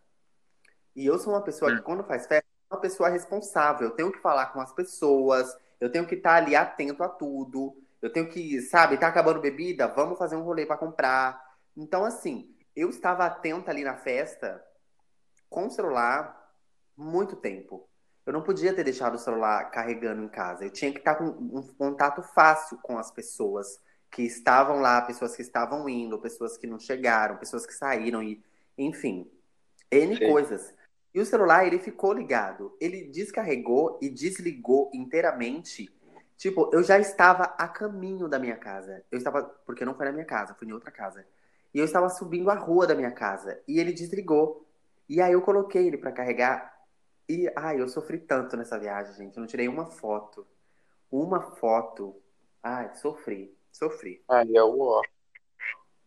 [0.96, 1.84] E eu sou uma pessoa que, Hum.
[1.84, 3.90] quando faz festa, é uma pessoa responsável.
[3.90, 7.76] Eu tenho que falar com as pessoas, eu tenho que estar ali atento a tudo.
[8.02, 9.88] Eu tenho que, sabe, tá acabando bebida?
[9.88, 11.44] Vamos fazer um rolê pra comprar.
[11.76, 14.64] Então, assim, eu estava atenta ali na festa
[15.50, 16.50] com o celular
[16.96, 17.90] muito tempo.
[18.26, 20.64] Eu não podia ter deixado o celular carregando em casa.
[20.64, 23.82] Eu tinha que estar com um contato fácil com as pessoas
[24.12, 28.44] que estavam lá, pessoas que estavam indo, pessoas que não chegaram, pessoas que saíram e,
[28.78, 29.30] enfim,
[29.92, 30.28] N Sim.
[30.28, 30.74] coisas.
[31.14, 32.76] E o celular, ele ficou ligado.
[32.80, 35.92] Ele descarregou e desligou inteiramente.
[36.38, 39.04] Tipo, eu já estava a caminho da minha casa.
[39.12, 41.26] Eu estava, porque não foi na minha casa, foi em outra casa.
[41.74, 44.66] E eu estava subindo a rua da minha casa e ele desligou.
[45.08, 46.80] E aí eu coloquei ele para carregar
[47.28, 49.38] e ai, eu sofri tanto nessa viagem, gente.
[49.38, 50.48] Eu não tirei uma foto.
[51.12, 52.16] Uma foto.
[52.62, 54.22] Ai, sofri, sofri.
[54.30, 55.02] Ai, é o ó.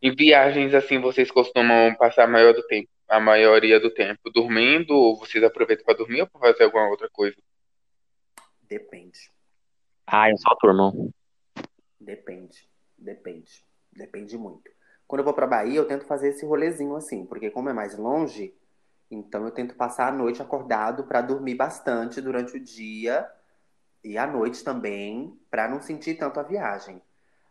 [0.01, 4.93] E viagens assim, vocês costumam passar a maior do tempo, a maioria do tempo dormindo,
[4.95, 7.37] ou vocês aproveitam para dormir ou para fazer alguma outra coisa?
[8.63, 9.31] Depende.
[10.07, 11.13] Ah, eu só turmo.
[12.01, 14.71] Depende, depende, depende muito.
[15.07, 17.97] Quando eu vou pra Bahia, eu tento fazer esse rolezinho assim, porque como é mais
[17.97, 18.55] longe,
[19.11, 23.31] então eu tento passar a noite acordado pra dormir bastante durante o dia
[24.03, 27.01] e à noite também, pra não sentir tanto a viagem.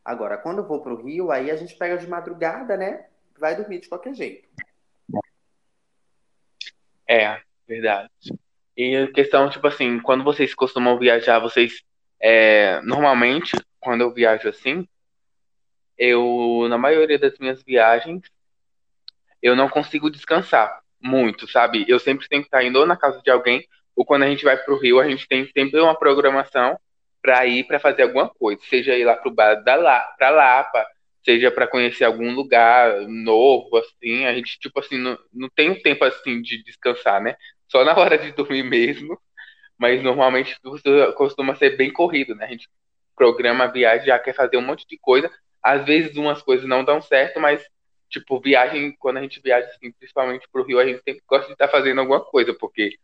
[0.04, 3.06] Agora, quando eu vou pro Rio, aí a gente pega de madrugada, né?
[3.40, 4.48] Vai dormir de qualquer jeito.
[7.08, 8.10] É, verdade.
[8.76, 11.84] E a questão, tipo assim, quando vocês costumam viajar, vocês,
[12.20, 14.88] é, normalmente, quando eu viajo assim,
[15.98, 18.24] eu, na maioria das minhas viagens,
[19.42, 21.86] eu não consigo descansar muito, sabe?
[21.88, 24.44] Eu sempre tenho que estar indo ou na casa de alguém, ou quando a gente
[24.44, 26.80] vai pro Rio, a gente tem sempre uma programação
[27.22, 30.86] para ir para fazer alguma coisa, seja ir lá pro bar da La, pra Lapa,
[31.24, 35.82] seja para conhecer algum lugar novo, assim, a gente, tipo assim, não, não tem um
[35.82, 37.36] tempo assim de descansar, né?
[37.68, 39.20] Só na hora de dormir mesmo,
[39.78, 40.58] mas normalmente
[41.16, 42.46] costuma ser bem corrido, né?
[42.46, 42.68] A gente
[43.16, 45.32] programa a viagem, já quer fazer um monte de coisa,
[45.62, 47.64] às vezes umas coisas não dão certo, mas
[48.12, 51.54] Tipo, viagem, quando a gente viaja, assim, principalmente pro Rio, a gente sempre gosta de
[51.54, 52.98] estar fazendo alguma coisa, porque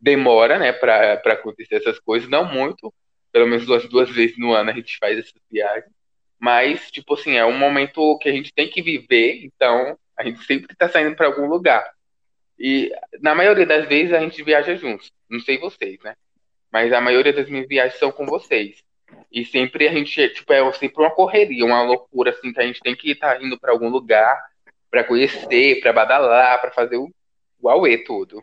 [0.00, 2.94] demora, né, pra acontecer essas coisas, não muito,
[3.32, 5.90] pelo menos duas, duas vezes no ano a gente faz essas viagens,
[6.38, 10.44] mas, tipo assim, é um momento que a gente tem que viver, então a gente
[10.44, 11.84] sempre tá saindo pra algum lugar.
[12.58, 16.14] E na maioria das vezes a gente viaja juntos, não sei vocês, né,
[16.70, 18.82] mas a maioria das minhas viagens são com vocês.
[19.30, 22.80] E sempre a gente, tipo, é sempre uma correria, uma loucura, assim, que a gente
[22.80, 24.38] tem que estar indo pra algum lugar
[24.90, 27.10] pra conhecer, pra badalar, pra fazer o,
[27.60, 28.42] o todo.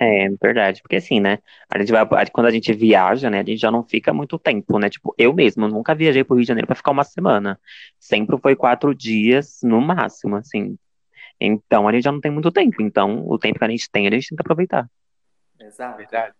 [0.00, 0.80] É, verdade.
[0.80, 1.38] Porque assim, né?
[1.68, 3.40] A gente vai, quando a gente viaja, né?
[3.40, 4.88] A gente já não fica muito tempo, né?
[4.88, 7.60] Tipo, eu mesmo nunca viajei pro Rio de Janeiro pra ficar uma semana.
[7.98, 10.78] Sempre foi quatro dias no máximo, assim.
[11.40, 12.80] Então a gente já não tem muito tempo.
[12.80, 14.88] Então, o tempo que a gente tem, a gente tem que aproveitar.
[15.58, 15.96] Exato.
[15.96, 16.34] Verdade.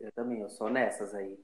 [0.00, 1.38] Eu também, eu sou nessas aí.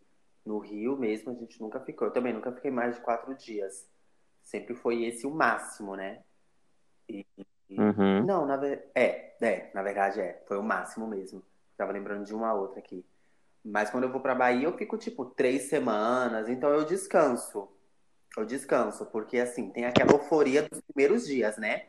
[0.44, 2.08] No Rio mesmo, a gente nunca ficou.
[2.08, 3.88] Eu também nunca fiquei mais de quatro dias.
[4.42, 6.20] Sempre foi esse o máximo, né?
[7.08, 7.24] E-
[7.70, 8.24] Uhum.
[8.24, 8.90] Não, na ver...
[8.94, 10.42] é, é, na verdade é.
[10.46, 11.42] Foi o máximo mesmo.
[11.76, 13.04] Tava lembrando de uma outra aqui.
[13.64, 17.68] Mas quando eu vou pra Bahia, eu fico tipo três semanas, então eu descanso.
[18.36, 21.86] Eu descanso, porque assim, tem aquela euforia dos primeiros dias, né?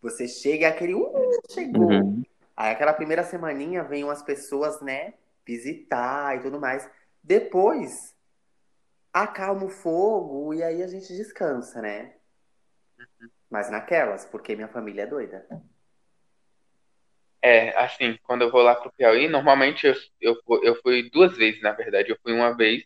[0.00, 1.12] Você chega e aquele, uh,
[1.50, 1.90] chegou.
[1.90, 2.24] Uhum.
[2.56, 5.14] Aí aquela primeira semaninha vem umas pessoas, né,
[5.46, 6.88] visitar e tudo mais.
[7.22, 8.14] Depois
[9.12, 12.14] acalma o fogo e aí a gente descansa, né?
[13.52, 15.46] Mas naquelas, porque minha família é doida.
[17.42, 21.60] É, assim, quando eu vou lá pro Piauí, normalmente eu, eu, eu fui duas vezes,
[21.60, 22.10] na verdade.
[22.10, 22.82] Eu fui uma vez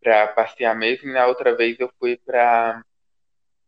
[0.00, 2.82] pra passear mesmo e na outra vez eu fui pra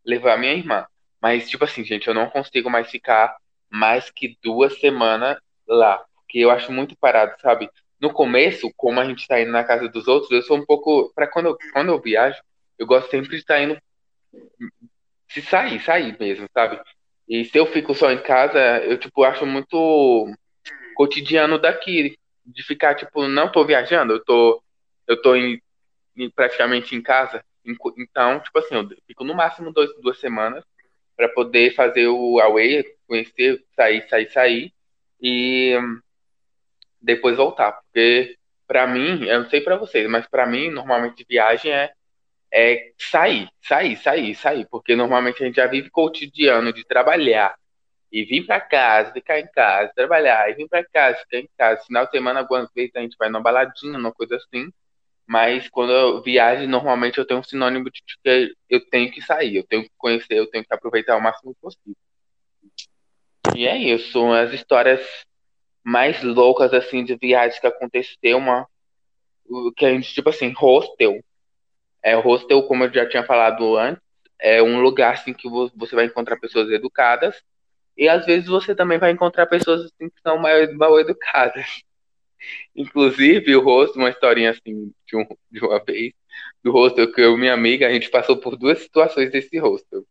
[0.03, 0.87] levar minha irmã.
[1.21, 3.37] Mas, tipo assim, gente, eu não consigo mais ficar
[3.69, 7.69] mais que duas semanas lá, porque eu acho muito parado, sabe?
[8.01, 11.11] No começo, como a gente tá indo na casa dos outros, eu sou um pouco.
[11.13, 12.41] Pra quando eu, quando eu viajo,
[12.79, 13.79] eu gosto sempre de estar indo.
[15.33, 16.79] Se sair, sair mesmo, sabe?
[17.27, 20.29] E se eu fico só em casa, eu, tipo, acho muito
[20.95, 24.61] cotidiano daqui, de ficar, tipo, não tô viajando, eu tô,
[25.07, 25.61] eu tô em,
[26.15, 27.43] em- praticamente em casa.
[27.97, 30.63] Então, tipo assim, eu fico no máximo dois, duas semanas
[31.15, 34.73] para poder fazer o away, conhecer, sair, sair, sair
[35.21, 35.75] e
[37.01, 37.71] depois voltar.
[37.71, 38.35] Porque
[38.67, 41.91] pra mim, eu não sei pra vocês, mas pra mim, normalmente viagem é
[42.53, 47.55] é sair, sair, sair, sair, porque normalmente a gente já vive cotidiano de trabalhar
[48.11, 51.83] e vir pra casa, ficar em casa, trabalhar, e vir pra casa, ficar em casa.
[51.85, 54.71] Final de semana, algumas vezes a gente vai numa baladinha, numa coisa assim.
[55.25, 59.55] Mas quando eu viajo, normalmente eu tenho um sinônimo de que eu tenho que sair,
[59.55, 61.95] eu tenho que conhecer, eu tenho que aproveitar o máximo possível.
[63.55, 65.01] E é isso, as histórias
[65.83, 68.67] mais loucas assim de viagens que aconteceu, uma
[69.75, 71.19] que a gente tipo assim, hostel.
[72.03, 74.01] É hostel, como eu já tinha falado antes,
[74.39, 77.41] é um lugar assim que você vai encontrar pessoas educadas
[77.97, 81.65] e às vezes você também vai encontrar pessoas assim, que são mal, mal educadas.
[82.75, 86.11] Inclusive, o rosto, uma historinha assim, de, um, de uma vez,
[86.63, 90.05] do rosto que eu e minha amiga, a gente passou por duas situações desse rosto.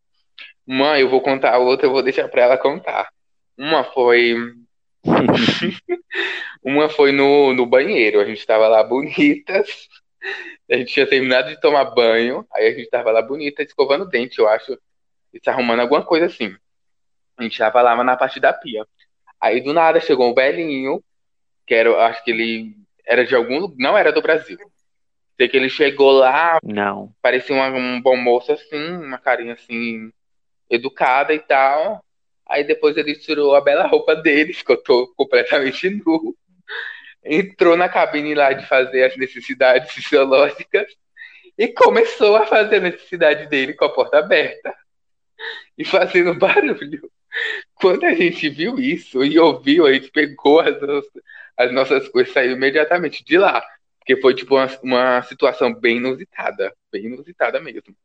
[0.65, 3.09] Uma eu vou contar, a outra eu vou deixar para ela contar.
[3.57, 4.35] Uma foi.
[6.63, 9.89] uma foi no, no banheiro, a gente estava lá bonitas.
[10.71, 14.09] A gente tinha terminado de tomar banho, aí a gente estava lá bonita, escovando o
[14.09, 14.77] dente, eu acho,
[15.33, 16.55] e se arrumando alguma coisa assim.
[17.37, 18.85] A gente tava lá na parte da pia.
[19.41, 21.03] Aí do nada chegou um velhinho,
[21.67, 24.57] que era, acho que ele era de algum não era do Brasil.
[25.35, 27.13] Sei que ele chegou lá, Não.
[27.21, 30.11] parecia uma- um bom moço assim, uma carinha assim,
[30.69, 32.03] educada e tal.
[32.47, 34.77] Aí depois ele tirou a bela roupa dele, ficou
[35.15, 36.35] completamente nu.
[37.25, 40.87] Entrou na cabine lá de fazer as necessidades fisiológicas
[41.57, 44.73] e começou a fazer a necessidade dele com a porta aberta
[45.77, 47.09] e fazendo barulho.
[47.75, 51.11] Quando a gente viu isso e ouviu, a gente pegou as, nossas-
[51.57, 53.63] as nossas coisas e saiu imediatamente de lá.
[53.99, 56.75] Porque foi tipo uma, uma situação bem inusitada.
[56.91, 57.95] Bem inusitada mesmo.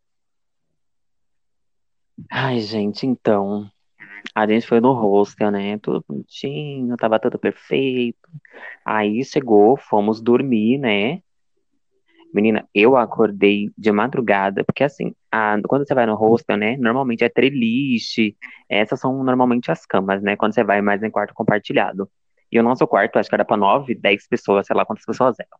[2.30, 3.70] Ai, gente, então.
[4.34, 5.78] A gente foi no hostel, né?
[5.78, 8.18] Tudo bonitinho, tava tudo perfeito.
[8.84, 11.22] Aí chegou, fomos dormir, né?
[12.32, 16.76] Menina, eu acordei de madrugada, porque assim, a- quando você vai no hostel, né?
[16.76, 18.36] Normalmente é treliche,
[18.68, 20.36] essas são normalmente as camas, né?
[20.36, 22.08] Quando você vai mais em quarto compartilhado.
[22.52, 25.36] E o nosso quarto, acho que era pra nove, dez pessoas, sei lá quantas pessoas
[25.38, 25.58] eram.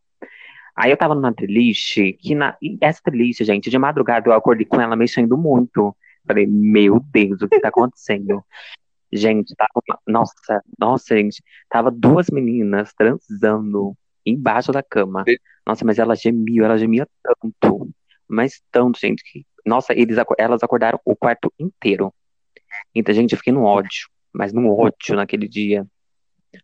[0.75, 4.81] Aí eu tava numa treliche, que na, essa treliche, gente, de madrugada eu acordei com
[4.81, 5.95] ela mexendo muito.
[6.29, 8.45] Falei, meu Deus, o que tá acontecendo?
[9.11, 15.25] Gente, tava, nossa, nossa, gente, tava duas meninas transando embaixo da cama.
[15.65, 17.89] Nossa, mas ela gemiu, ela gemia tanto,
[18.27, 22.13] mas tanto, gente, que, nossa, eles, elas acordaram o quarto inteiro.
[22.93, 25.83] Então, gente, eu fiquei no ódio, mas no ódio naquele dia.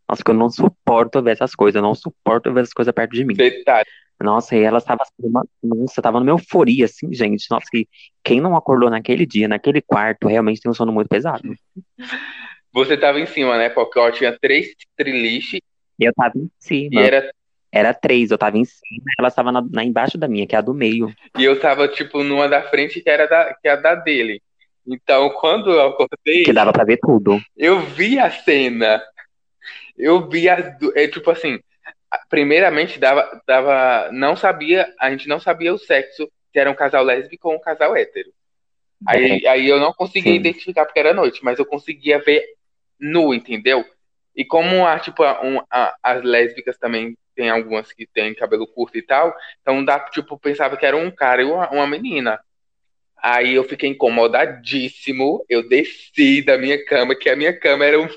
[0.07, 3.13] Nossa, que eu não suporto ver essas coisas, eu não suporto ver essas coisas perto
[3.13, 3.33] de mim.
[3.33, 3.89] Detalhe.
[4.21, 7.47] Nossa, e ela estava assim, uma- nossa, tava numa euforia, assim, gente.
[7.51, 7.87] Nossa, que
[8.23, 11.53] quem não acordou naquele dia, naquele quarto, realmente tem um sono muito pesado.
[12.73, 13.69] Você tava em cima, né?
[13.69, 15.59] Porque ó, tinha três triliches
[15.99, 17.31] E eu tava em e cima, era
[17.71, 20.59] era três, eu tava em cima, ela estava na, na embaixo da minha, que é
[20.59, 21.13] a do meio.
[21.37, 24.41] E eu tava, tipo, numa da frente que era da, que era da dele.
[24.87, 27.37] Então, quando eu acordei, Que dava pra ver tudo.
[27.57, 29.01] eu vi a cena.
[29.97, 30.65] Eu vi as.
[30.95, 31.59] É, tipo assim, a-
[32.29, 34.09] primeiramente dava, dava.
[34.11, 37.59] Não sabia, a gente não sabia o sexo, se era um casal lésbico ou um
[37.59, 38.29] casal hétero.
[39.07, 40.39] Aí, aí eu não conseguia Sim.
[40.39, 42.43] identificar porque era noite, mas eu conseguia ver
[42.99, 43.85] nu, entendeu?
[44.35, 48.65] E como a, tipo, a- um- a- as lésbicas também tem algumas que têm cabelo
[48.67, 52.39] curto e tal, então dá, tipo, pensava que era um cara e uma, uma menina.
[53.17, 58.07] Aí eu fiquei incomodadíssimo, eu desci da minha cama, que a minha cama era um,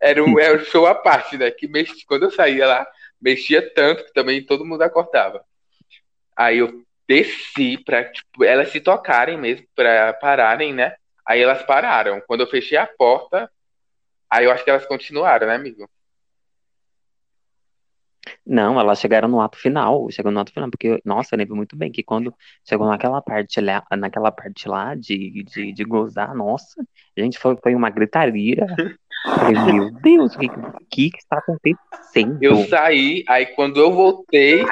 [0.00, 1.50] era um, era um show à parte, né?
[1.50, 2.86] Que mexi, quando eu saía lá,
[3.20, 5.44] mexia tanto que também todo mundo acordava.
[6.36, 10.94] Aí eu desci pra, tipo, elas se tocarem mesmo, pra pararem, né?
[11.26, 12.20] Aí elas pararam.
[12.26, 13.50] Quando eu fechei a porta,
[14.30, 15.88] aí eu acho que elas continuaram, né, amigo?
[18.44, 21.76] Não, elas chegaram no ato final, chegou no ato final, porque, nossa, eu lembro muito
[21.76, 26.82] bem que quando chegou naquela parte lá, naquela parte lá de, de, de gozar, nossa,
[27.16, 28.66] gente, foi, foi uma gritaria.
[29.24, 30.48] Falei, meu Deus, o que,
[30.90, 32.38] que, que está acontecendo?
[32.40, 34.64] Eu saí, aí quando eu voltei,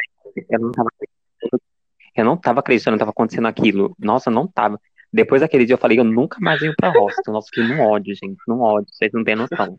[0.50, 1.62] Eu não tava acreditando,
[2.14, 3.94] eu não tava acreditando que tava acontecendo aquilo.
[3.98, 4.80] Nossa, não tava.
[5.12, 7.32] Depois daquele dia eu falei, eu nunca mais venho pra hostel.
[7.32, 9.78] Nossa, fiquei num ódio, gente, num ódio, vocês não têm noção.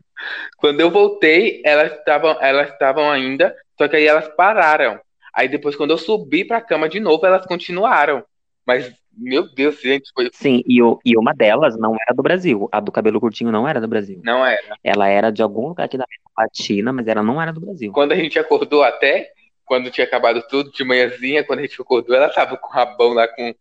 [0.56, 4.98] quando eu voltei, elas estavam, elas estavam ainda, só que aí elas pararam.
[5.34, 8.24] Aí depois, quando eu subi pra cama de novo, elas continuaram.
[8.68, 10.28] Mas, meu Deus, gente, foi.
[10.30, 12.68] Sim, e, o, e uma delas não era do Brasil.
[12.70, 14.20] A do cabelo curtinho não era do Brasil.
[14.22, 14.76] Não era.
[14.84, 17.90] Ela era de algum lugar aqui da América Latina, mas ela não era do Brasil.
[17.92, 19.32] Quando a gente acordou até,
[19.64, 23.14] quando tinha acabado tudo, de manhãzinha, quando a gente acordou, ela tava com o rabão
[23.14, 23.54] lá com,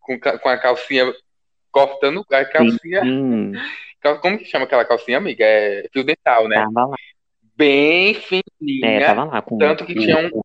[0.00, 1.12] com, com a calcinha,
[1.70, 3.02] cortando a calcinha.
[3.02, 3.52] Sim,
[4.22, 5.44] Como que chama aquela calcinha, amiga?
[5.44, 6.56] É fio dental, né?
[6.56, 6.96] tava lá.
[7.56, 9.06] Bem É, fininha.
[9.06, 10.40] tava lá com tanto que tinha um-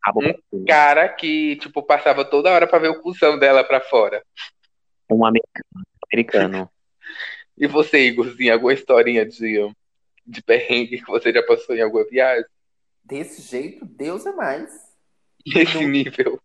[0.54, 0.66] um.
[0.66, 4.24] Cara que, tipo, passava toda hora pra ver o cuzão dela pra fora.
[5.10, 5.86] Um americano.
[6.12, 6.70] americano.
[7.58, 9.58] E você, Igorzinho, alguma historinha de,
[10.26, 12.46] de perrengue que você já passou em alguma viagem?
[13.04, 14.72] Desse jeito, Deus é mais.
[15.48, 16.40] Nesse nível.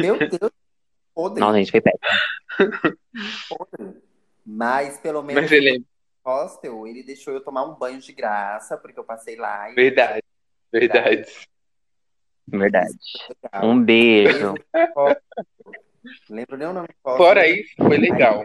[0.00, 0.50] Meu Deus,
[1.14, 2.98] podre, Nossa, gente, foi péssimo.
[3.48, 3.96] podre.
[4.46, 5.84] Mas pelo menos Mas ele no
[6.28, 10.22] hostel, ele deixou eu tomar um banho de graça, porque eu passei lá e Verdade,
[10.70, 11.48] verdade.
[12.46, 12.98] Verdade.
[13.62, 14.54] Um beijo.
[16.28, 17.16] Lembro nem o nome do hostel.
[17.26, 18.44] Fora isso, foi legal.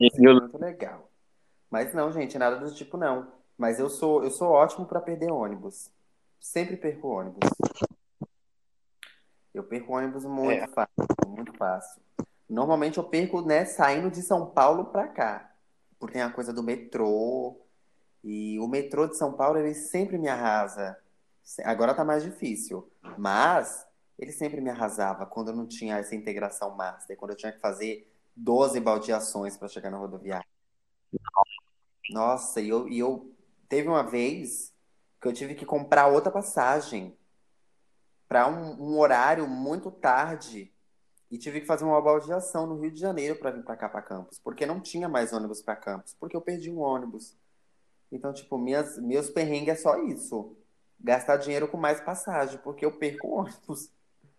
[0.00, 1.10] Muito legal.
[1.70, 3.32] Mas não, gente, nada do tipo não.
[3.56, 5.90] Mas eu sou, eu sou ótimo pra perder ônibus.
[6.38, 7.50] Sempre perco ônibus.
[9.52, 10.66] Eu perco ônibus muito É.
[10.68, 10.94] fácil,
[11.26, 12.00] muito fácil.
[12.48, 15.49] Normalmente eu perco, né, saindo de São Paulo pra cá.
[16.00, 17.60] Porque tem a coisa do metrô.
[18.24, 20.98] E o metrô de São Paulo, ele sempre me arrasa.
[21.64, 22.90] Agora tá mais difícil.
[23.16, 23.86] Mas
[24.18, 27.60] ele sempre me arrasava quando eu não tinha essa integração master, quando eu tinha que
[27.60, 30.46] fazer 12 baldeações para chegar na rodoviária.
[32.10, 33.32] Nossa, e eu, e eu
[33.68, 34.74] teve uma vez
[35.20, 37.16] que eu tive que comprar outra passagem
[38.28, 40.72] para um, um horário muito tarde
[41.30, 44.02] e tive que fazer uma baldeação no Rio de Janeiro para vir para cá para
[44.02, 47.36] Campos, porque não tinha mais ônibus para Campos, porque eu perdi um ônibus.
[48.10, 50.56] Então, tipo, minhas, meus perrengues é só isso.
[50.98, 53.90] Gastar dinheiro com mais passagem, porque eu perco ônibus.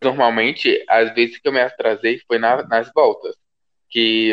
[0.04, 3.36] Normalmente, às vezes que eu me atrasei foi na- nas voltas.
[3.90, 4.32] Que,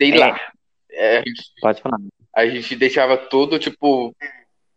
[0.00, 0.18] sei É.
[0.18, 0.52] lá,
[0.90, 1.98] é, a gente Pode falar.
[2.34, 4.14] A gente deixava tudo, tipo,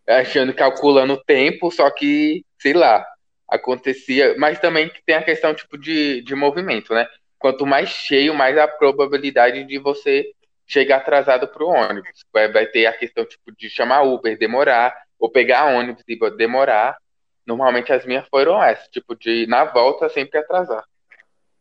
[0.07, 3.05] achando, calculando o tempo, só que, sei lá,
[3.47, 4.35] acontecia.
[4.37, 7.07] Mas também tem a questão, tipo, de, de movimento, né?
[7.37, 10.31] Quanto mais cheio, mais a probabilidade de você
[10.65, 12.23] chegar atrasado pro ônibus.
[12.31, 16.97] Vai, vai ter a questão, tipo, de chamar Uber, demorar, ou pegar ônibus e demorar.
[17.45, 20.83] Normalmente as minhas foram essas, tipo, de na volta sempre atrasar.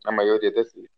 [0.05, 0.91] A maioria das vezes.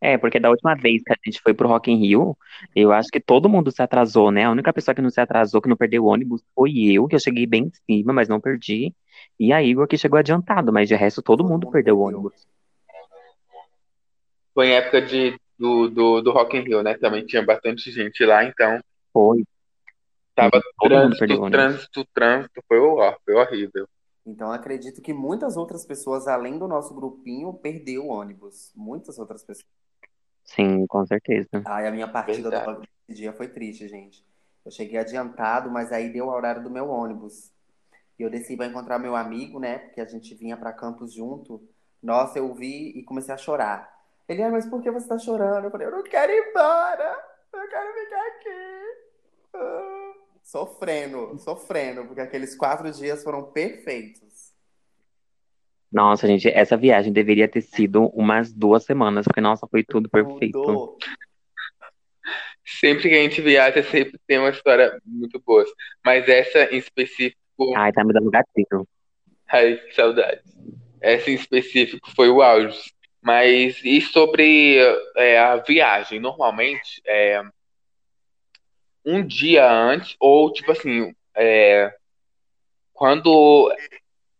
[0.00, 2.36] É, porque da última vez que a gente foi pro Rock in Rio,
[2.74, 4.44] eu acho que todo mundo se atrasou, né?
[4.44, 7.14] A única pessoa que não se atrasou, que não perdeu o ônibus, foi eu, que
[7.14, 8.94] eu cheguei bem em cima, mas não perdi.
[9.40, 12.46] E a Igor que chegou adiantado, mas de resto todo mundo perdeu o ônibus.
[14.54, 16.98] Foi em época de, do, do, do Rock in Rio, né?
[16.98, 18.78] Também tinha bastante gente lá, então
[19.12, 19.44] Foi.
[20.34, 21.50] Tava Todo mundo perdeu trânsito, o ônibus.
[21.50, 23.88] trânsito, trânsito, foi, hor- foi horrível.
[24.26, 28.72] Então, acredito que muitas outras pessoas, além do nosso grupinho, perdeu o ônibus.
[28.76, 29.66] Muitas outras pessoas.
[30.44, 31.48] Sim, com certeza.
[31.64, 32.86] Ai, a minha partida Verdade.
[33.08, 34.24] do dia foi triste, gente.
[34.64, 37.50] Eu cheguei adiantado, mas aí deu o horário do meu ônibus.
[38.20, 39.78] E eu desci para encontrar meu amigo, né?
[39.78, 41.66] Porque a gente vinha para Campos junto.
[42.02, 43.90] Nossa, eu vi e comecei a chorar.
[44.28, 45.64] Ele, ah, mas por que você tá chorando?
[45.64, 47.18] Eu falei, eu não quero ir embora.
[47.50, 48.50] Eu quero ficar aqui.
[49.54, 50.12] Ah.
[50.42, 54.52] Sofrendo, sofrendo, porque aqueles quatro dias foram perfeitos.
[55.90, 60.62] Nossa, gente, essa viagem deveria ter sido umas duas semanas, porque, nossa, foi tudo perfeito.
[60.62, 60.98] Tudo.
[62.66, 65.64] Sempre que a gente viaja, sempre tem uma história muito boa.
[66.04, 67.39] Mas essa em específico,
[67.76, 68.86] Ai, tá me dando gatilho.
[69.48, 70.40] ai, que saudade.
[71.00, 72.92] Essa em específico foi o auge.
[73.22, 74.78] Mas e sobre
[75.16, 76.18] é, a viagem?
[76.18, 77.42] Normalmente, é,
[79.04, 81.94] um dia antes, ou tipo assim, é,
[82.92, 83.74] quando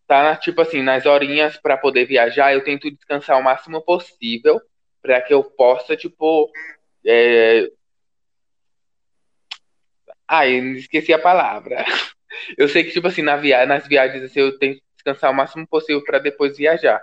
[0.06, 4.60] tá tipo assim, nas horinhas para poder viajar, eu tento descansar o máximo possível
[5.02, 6.50] para que eu possa, tipo,
[7.06, 7.70] é...
[10.28, 11.84] Ai, esqueci a palavra.
[12.56, 13.66] Eu sei que, tipo assim, na via...
[13.66, 17.02] nas viagens assim, eu tento descansar o máximo possível para depois viajar.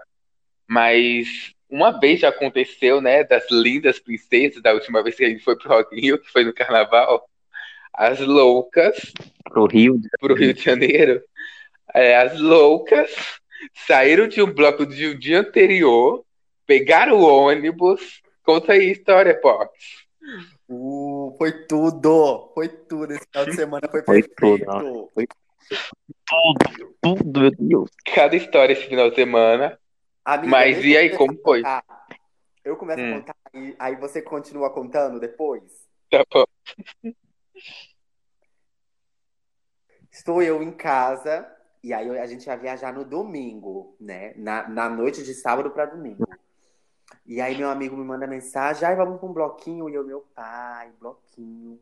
[0.68, 5.44] Mas uma vez já aconteceu, né, das lindas princesas, da última vez que a gente
[5.44, 7.28] foi pro Rio, que foi no carnaval,
[7.94, 9.14] as loucas
[9.50, 11.22] Pro Rio, pro Rio de Janeiro,
[11.94, 13.40] é, as loucas
[13.74, 16.24] saíram de um bloco de um dia anterior,
[16.66, 18.22] pegaram o ônibus.
[18.44, 19.72] Conta aí a história, Pox.
[20.70, 23.14] Uh, foi tudo, foi tudo.
[23.14, 24.66] Esse final de semana foi Foi perfeito.
[24.66, 25.10] tudo,
[27.02, 27.92] tudo, meu Deus.
[28.14, 29.80] Cada história esse final de semana.
[30.26, 31.62] Amiga, Mas e aí, como foi?
[31.62, 31.84] contar.
[32.66, 33.16] Eu começo Hum.
[33.16, 35.88] a contar e aí você continua contando depois.
[36.10, 36.44] Tá bom.
[40.12, 41.50] Estou eu em casa
[41.82, 44.34] e aí a gente ia viajar no domingo, né?
[44.36, 46.28] Na, na noite de sábado para domingo.
[47.28, 49.90] E aí meu amigo me manda mensagem, ai, vamos para um bloquinho.
[49.90, 51.78] E eu, meu pai, bloquinho.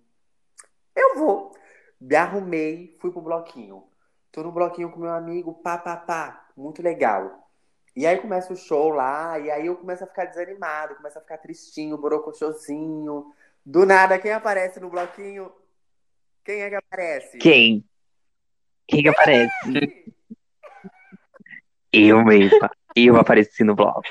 [0.95, 1.55] Eu vou.
[2.01, 3.83] Me arrumei, fui pro bloquinho.
[4.31, 6.47] Tô no bloquinho com meu amigo, pá, pá, pá.
[6.57, 7.47] Muito legal.
[7.95, 11.21] E aí começa o show lá, e aí eu começo a ficar desanimado, começo a
[11.21, 13.31] ficar tristinho, borocochosinho.
[13.63, 15.51] Do nada, quem aparece no bloquinho?
[16.43, 17.37] Quem é que aparece?
[17.37, 17.85] Quem?
[18.87, 19.51] Quem que aparece?
[21.93, 22.69] Eu mesma.
[22.95, 24.01] Eu apareci no bloco.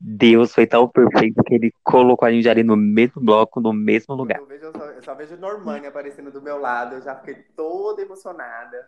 [0.00, 4.14] Deus foi tão perfeito que ele colocou a gente ali no mesmo bloco, no mesmo
[4.14, 4.38] lugar.
[4.38, 7.34] Eu, vejo, eu, só, eu só vejo Normani aparecendo do meu lado, eu já fiquei
[7.56, 8.86] toda emocionada.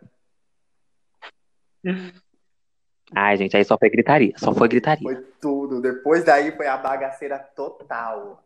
[3.13, 4.33] Ai, gente, aí só foi gritaria.
[4.37, 5.03] Só foi gritaria.
[5.03, 5.81] Foi tudo.
[5.81, 8.41] Depois daí foi a bagaceira total.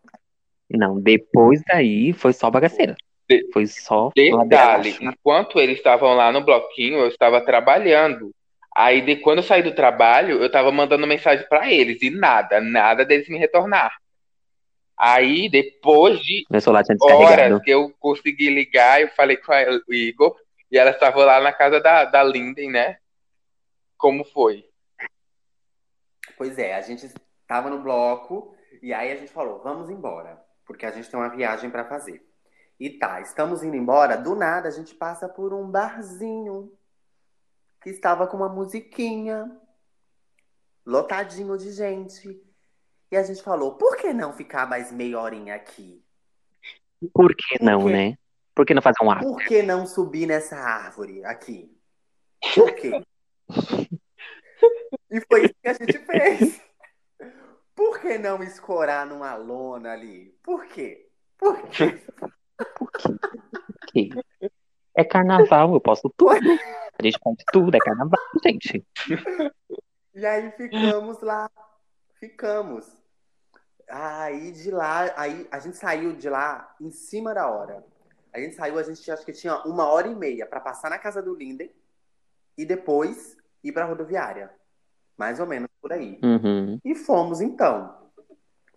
[0.70, 2.96] Não, depois daí foi só bagaceira.
[3.30, 8.32] De- Foi só Detalhe, enquanto eles estavam lá no bloquinho, eu estava trabalhando.
[8.76, 12.60] Aí, de, quando eu saí do trabalho, eu estava mandando mensagem para eles e nada,
[12.60, 13.96] nada deles me retornar.
[14.98, 17.42] Aí, depois de Meu celular tinha descarregado.
[17.56, 20.36] horas que eu consegui ligar, eu falei com a- o Igor
[20.70, 22.98] e ela estava lá na casa da, da Linden, né?
[23.98, 24.66] Como foi?
[26.38, 27.08] Pois é, a gente
[27.48, 31.30] tava no bloco e aí a gente falou, vamos embora, porque a gente tem uma
[31.30, 32.26] viagem pra fazer.
[32.78, 36.72] E tá, estamos indo embora, do nada a gente passa por um barzinho
[37.86, 39.46] que estava com uma musiquinha,
[40.84, 42.42] lotadinho de gente.
[43.12, 46.04] E a gente falou, por que não ficar mais meia horinha aqui?
[47.14, 48.18] Por que não, Por né?
[48.56, 49.24] Por que não fazer um ato?
[49.24, 51.72] Por que não subir nessa árvore aqui?
[52.56, 52.92] Por quê?
[55.12, 56.62] E foi isso que a gente fez.
[57.76, 60.36] Por que não escorar numa lona ali?
[60.42, 61.08] Por quê?
[61.38, 62.02] Por quê?
[62.76, 63.10] Por quê?
[63.60, 64.10] Por quê?
[64.96, 66.40] É carnaval, eu posso tudo.
[66.98, 68.86] A gente pode tudo, é carnaval, gente.
[70.14, 71.50] E aí ficamos lá.
[72.20, 72.88] Ficamos.
[73.90, 77.84] Aí de lá, aí a gente saiu de lá em cima da hora.
[78.34, 80.98] A gente saiu, a gente acho que tinha uma hora e meia pra passar na
[80.98, 81.72] casa do Linden
[82.58, 84.52] e depois ir pra rodoviária.
[85.18, 86.20] Mais ou menos por aí.
[86.24, 86.80] Uhum.
[86.84, 87.96] E fomos então.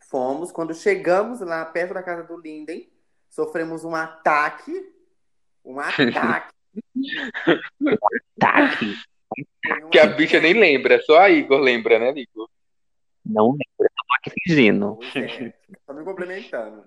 [0.08, 2.90] Fomos, quando chegamos lá perto da casa do Linden,
[3.28, 4.72] sofremos um ataque.
[5.68, 6.52] Um ataque.
[9.80, 10.16] Um Que a ataque.
[10.16, 12.48] bicha nem lembra, só a Igor lembra, né, Igor?
[13.24, 14.98] Não lembro, eu tô aqui fingindo.
[15.14, 15.52] É,
[15.84, 16.84] só me complementando.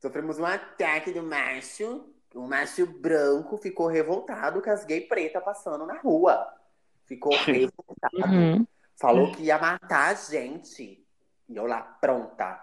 [0.00, 2.04] Sofremos um ataque do macho.
[2.34, 6.52] O macho branco ficou revoltado com as gay preta passando na rua.
[7.06, 8.16] Ficou revoltado.
[8.26, 8.66] Uhum.
[8.96, 11.06] Falou que ia matar a gente.
[11.48, 12.60] E eu lá, pronta.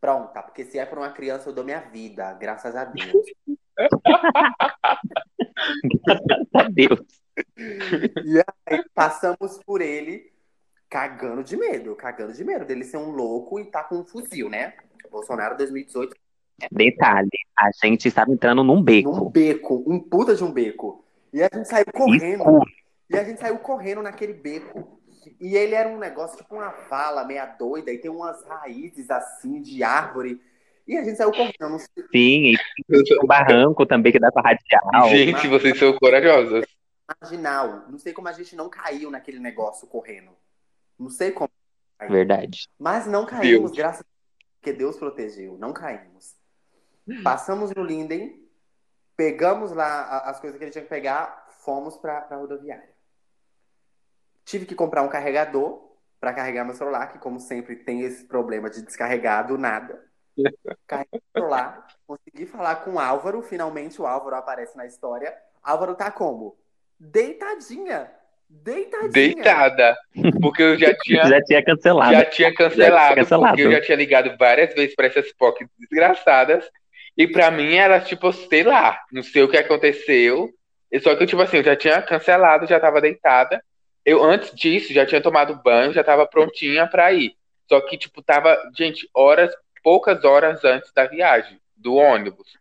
[0.00, 3.26] Pronta, porque se é por uma criança, eu dou minha vida, graças a Deus.
[6.54, 7.22] Adeus.
[7.56, 10.30] E aí passamos por ele
[10.88, 14.50] cagando de medo, cagando de medo dele ser um louco e tá com um fuzil,
[14.50, 14.74] né?
[15.10, 16.14] Bolsonaro 2018,
[16.70, 19.30] Detalhe, a gente estava entrando num num beco.
[19.30, 21.04] beco, um puta de um beco.
[21.32, 22.44] E a gente saiu correndo.
[23.10, 25.00] E a gente saiu correndo naquele beco.
[25.40, 29.60] E ele era um negócio tipo uma vala meia doida e tem umas raízes assim
[29.60, 30.40] de árvore.
[30.86, 31.78] E a gente saiu correndo.
[32.12, 32.56] Sim, e
[33.22, 35.08] um barranco também que dá pra radial.
[35.10, 36.64] Gente, vocês são corajosas.
[37.20, 37.88] marginal.
[37.88, 40.32] Não sei como a gente não caiu naquele negócio correndo.
[40.98, 41.50] Não sei como.
[42.08, 42.68] Verdade.
[42.78, 43.76] Mas não caímos, Deus.
[43.78, 45.56] graças a Deus, porque Deus protegeu.
[45.58, 46.34] Não caímos.
[47.22, 48.40] Passamos no Linden,
[49.16, 52.90] pegamos lá a- as coisas que ele tinha que pegar, fomos pra, pra rodoviária.
[54.44, 55.80] Tive que comprar um carregador
[56.20, 60.00] pra carregar meu celular, que como sempre tem esse problema de descarregar do nada.
[60.86, 65.32] Carreguei o celular, consegui falar com o Álvaro, finalmente o Álvaro aparece na história.
[65.62, 66.56] Álvaro tá como?
[66.98, 68.10] Deitadinha.
[68.48, 69.10] Deitadinha.
[69.10, 69.96] Deitada.
[70.40, 72.12] Porque eu já tinha, Já tinha cancelado.
[72.12, 73.48] já tinha cancelado, cancelado.
[73.56, 76.68] porque eu já tinha ligado várias vezes pra essas POC desgraçadas.
[77.16, 80.50] E pra mim era tipo, sei lá, não sei o que aconteceu.
[81.02, 83.62] Só que, tipo assim, eu já tinha cancelado, já tava deitada.
[84.04, 87.34] Eu, antes disso, já tinha tomado banho, já tava prontinha pra ir.
[87.68, 92.58] Só que, tipo, tava, gente, horas, poucas horas antes da viagem, do ônibus.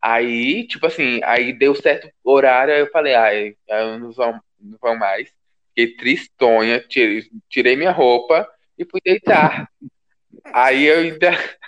[0.00, 4.78] Aí, tipo assim, aí deu certo horário, aí eu falei, ai, eu não vão, não
[4.80, 5.30] vão mais.
[5.70, 8.48] Fiquei tristonha, tirei, tirei minha roupa
[8.78, 9.68] e fui deitar.
[10.52, 11.30] Aí eu ainda.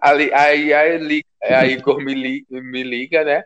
[0.00, 3.44] Aí aí, li- aí Igor me, li- me liga, né?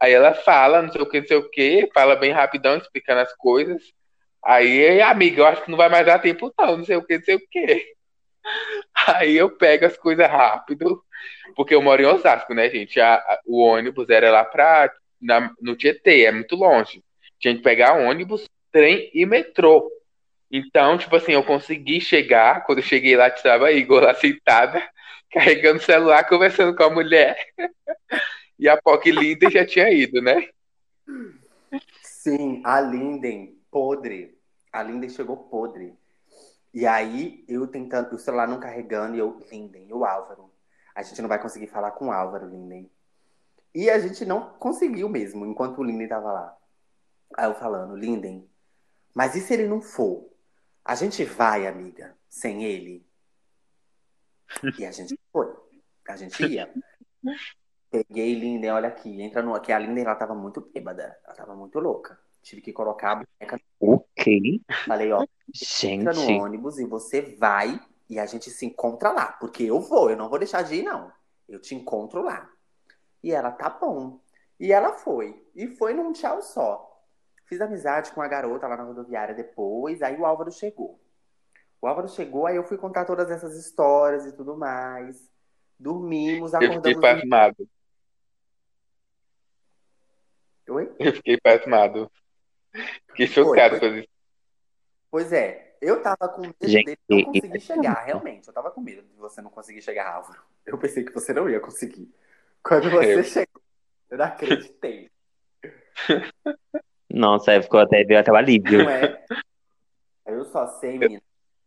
[0.00, 3.20] Aí ela fala, não sei o que, não sei o que, fala bem rapidão, explicando
[3.20, 3.82] as coisas.
[4.44, 7.16] Aí, amiga, eu acho que não vai mais dar tempo, não, não sei o que,
[7.18, 7.94] não sei o que.
[9.06, 11.02] Aí eu pego as coisas rápido,
[11.54, 13.00] porque eu moro em Osasco, né, gente?
[13.00, 17.02] A- a- o ônibus era lá pra, na, no Tietê, é muito longe.
[17.38, 19.90] Tinha que pegar ônibus, trem e metrô.
[20.50, 24.82] Então, tipo assim, eu consegui chegar, quando eu cheguei lá, estava Igor lá sentada,
[25.32, 27.36] carregando o celular, conversando com a mulher.
[28.58, 30.48] E a POC linda já tinha ido, né?
[32.02, 34.34] Sim, a Linden, podre.
[34.72, 35.92] A Linden chegou podre.
[36.76, 40.52] E aí, eu tentando, o celular não carregando, e eu, Linden, e o Álvaro.
[40.94, 42.90] A gente não vai conseguir falar com o Álvaro, Linden.
[43.74, 46.54] E a gente não conseguiu mesmo, enquanto o Linden tava lá.
[47.34, 48.46] Aí eu falando, Linden,
[49.14, 50.30] mas e se ele não for?
[50.84, 53.06] A gente vai, amiga, sem ele?
[54.78, 55.50] E a gente foi.
[56.06, 56.70] A gente ia.
[57.90, 59.58] Peguei Linden, olha aqui, entra no.
[59.62, 61.18] Que a Linden ela tava muito bêbada.
[61.24, 62.20] Ela tava muito louca.
[62.46, 63.60] Tive que colocar a boneca.
[63.80, 64.60] O quê?
[64.86, 65.26] Falei, ó,
[65.82, 69.32] entra no Gente, ônibus e você vai e a gente se encontra lá.
[69.32, 71.10] Porque eu vou, eu não vou deixar de ir, não.
[71.48, 72.48] Eu te encontro lá.
[73.20, 74.20] E ela, tá bom.
[74.60, 75.44] E ela foi.
[75.56, 77.02] E foi num tchau só.
[77.46, 80.00] Fiz amizade com a garota lá na rodoviária depois.
[80.00, 81.00] Aí o Álvaro chegou.
[81.82, 85.28] O Álvaro chegou, aí eu fui contar todas essas histórias e tudo mais.
[85.76, 87.00] Dormimos, Eu fiquei acordamos.
[87.00, 87.68] pasmado.
[90.68, 90.94] Oi?
[91.00, 92.08] Eu fiquei pasmado.
[93.08, 94.08] Fiquei chocado com isso.
[95.10, 98.48] Pois é, eu tava com medo Gente, dele não conseguir chegar, realmente.
[98.48, 100.40] Eu tava com medo de você não conseguir chegar, Álvaro.
[100.64, 102.12] Eu pensei que você não ia conseguir.
[102.62, 103.24] Quando você Eu.
[103.24, 103.62] chegou,
[104.10, 105.10] eu não acreditei.
[107.08, 108.84] nossa, aí ficou até, deu até o alívio.
[108.84, 109.24] Não é?
[110.26, 111.22] Eu só sei, menina.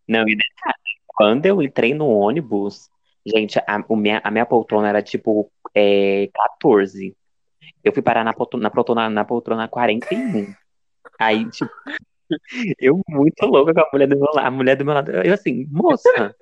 [0.07, 2.89] Não, e detalhe, quando eu entrei no ônibus,
[3.25, 7.15] gente, a, o minha, a minha poltrona era tipo é, 14.
[7.83, 10.53] Eu fui parar na, poltrona, na, poltrona, na poltrona 41.
[11.19, 11.71] Aí, tipo,
[12.79, 14.47] eu muito louca com a mulher do meu lado.
[14.47, 16.35] A mulher do meu lado, eu assim, moça,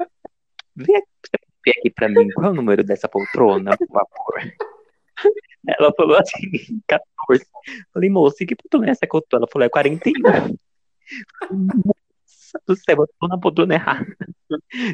[0.76, 4.54] vem aqui, aqui pra mim, qual é o número dessa poltrona, por favor?
[5.68, 7.46] Ela falou assim, 14.
[7.94, 9.38] Falei, moça, que poltrona é essa que eu tô?
[9.38, 10.22] Ela falou, é 41.
[11.52, 14.16] Nossa do céu, eu tô na poltrona errada.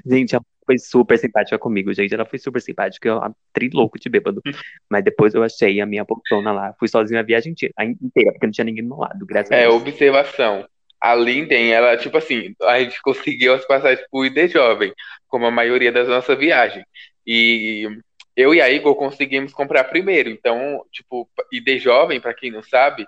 [0.05, 2.14] Gente, ela foi super simpática comigo, gente.
[2.14, 3.22] Ela foi super simpática, eu
[3.53, 4.41] tri louco de bêbado.
[4.89, 6.74] Mas depois eu achei a minha poltrona lá.
[6.80, 9.51] Fui sozinha a viagem inteira, a inteira, porque não tinha ninguém do meu lado, graças
[9.51, 9.76] a É, Deus.
[9.76, 10.68] observação.
[10.99, 14.93] A Linden, ela, tipo assim, a gente conseguiu as passagens pro ID Jovem,
[15.28, 16.86] como a maioria das nossas viagens.
[17.28, 17.88] E
[18.36, 20.30] eu e a Igor conseguimos comprar primeiro.
[20.30, 23.05] Então, tipo, ID Jovem, pra quem não sabe,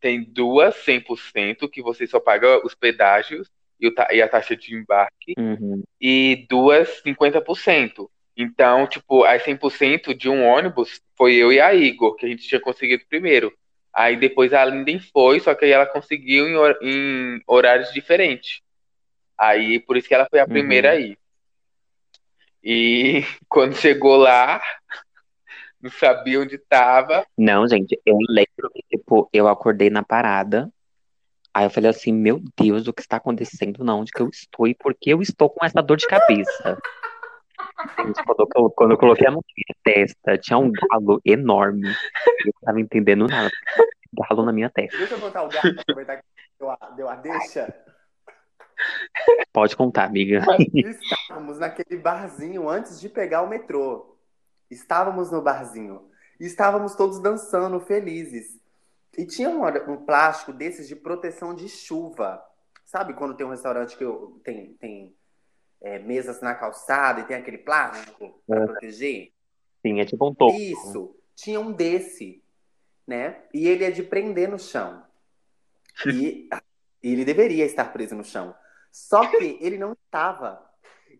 [0.00, 3.48] tem duas 100% que você só paga os pedágios
[3.80, 5.82] e, a taxa de embarque, Uhum.
[6.00, 8.10] e duas 50%.
[8.36, 12.46] Então, tipo, as 100% de um ônibus foi eu e a Igor, que a gente
[12.46, 13.52] tinha conseguido primeiro.
[13.92, 18.60] Aí depois a Linden foi, só que aí ela conseguiu em, hor- em horários diferentes.
[19.36, 20.48] Aí por isso que ela foi a Uhum.
[20.50, 21.16] primeira aí.
[22.62, 24.60] E quando chegou lá,
[25.80, 27.26] não sabia onde estava.
[27.36, 30.70] Não, gente, eu lembro que, tipo, eu acordei na parada.
[31.58, 33.82] Aí eu falei assim, meu Deus, o que está acontecendo?
[33.82, 36.78] Não, onde que eu estou e por que eu estou com essa dor de cabeça?
[37.96, 41.88] Quando, eu, quando eu coloquei a mão na minha testa, tinha um galo enorme.
[41.88, 43.50] Eu não tava entendendo nada.
[44.12, 44.96] Galo na minha testa.
[44.98, 46.22] Deixa eu contar o gato, aproveitar que
[46.60, 47.74] deu a, deu a deixa.
[49.52, 50.46] Pode contar, amiga.
[50.72, 54.16] Estávamos naquele barzinho antes de pegar o metrô.
[54.70, 56.08] Estávamos no barzinho.
[56.38, 58.57] E estávamos todos dançando, felizes.
[59.16, 62.44] E tinha um, um plástico desses de proteção de chuva.
[62.84, 65.14] Sabe quando tem um restaurante que eu- tem, tem
[65.80, 68.66] é, mesas na calçada e tem aquele plástico para É.
[68.66, 69.32] proteger?
[69.80, 70.56] Sim, é tipo um topo.
[70.58, 71.14] Isso.
[71.36, 72.42] Tinha um desse,
[73.06, 73.42] né?
[73.54, 75.04] E ele é de prender no chão.
[76.06, 76.48] E,
[77.02, 78.54] e ele deveria estar preso no chão.
[78.90, 80.64] Só que ele não estava.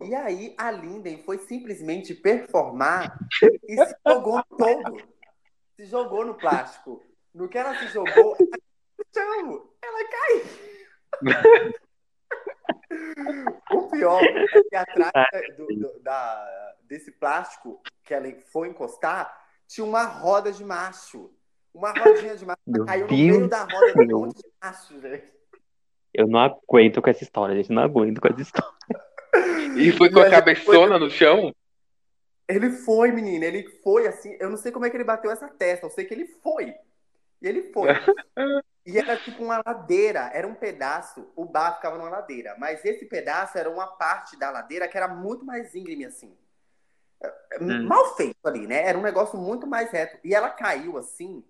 [0.00, 3.18] E aí a Linden foi simplesmente performar
[3.68, 4.96] e se jogou todo.
[5.76, 7.02] Se jogou no plástico.
[7.38, 8.48] No que ela se jogou, ela
[9.14, 9.70] caiu no chão.
[9.80, 10.42] Ela caiu.
[13.70, 19.32] O pior é que atrás do- do- da- desse plástico que ela foi encostar,
[19.66, 21.30] tinha uma roda de macho.
[21.72, 22.58] Uma rodinha de macho.
[22.66, 25.32] Ela Meu caiu no Deus meio da roda de um monte de macho, gente.
[26.14, 27.70] Eu não aguento com essa história, gente.
[27.70, 28.74] Não aguento com essa história.
[29.76, 30.34] E foi com a a gente
[30.64, 31.54] foi- cabeçona no chão.
[32.48, 34.36] Ele foi, menina, ele foi assim.
[34.40, 36.74] Eu não sei como é que ele bateu essa testa, eu sei que ele foi.
[37.40, 37.88] E ele foi.
[38.86, 43.04] E era tipo uma ladeira, era um pedaço, o bar ficava numa ladeira, mas esse
[43.04, 46.36] pedaço era uma parte da ladeira que era muito mais íngreme assim.
[47.22, 47.86] É, Hum.
[47.86, 48.86] Mal feito ali, né?
[48.86, 50.18] Era um negócio muito mais reto.
[50.24, 51.44] E ela caiu assim.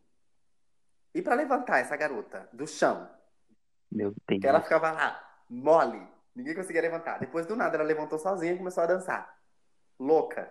[1.15, 3.09] E pra levantar essa garota do chão,
[3.91, 4.45] Meu Deus.
[4.45, 7.19] ela ficava lá, mole, ninguém conseguia levantar.
[7.19, 9.39] Depois do nada ela levantou sozinha e começou a dançar.
[9.99, 10.51] Louca.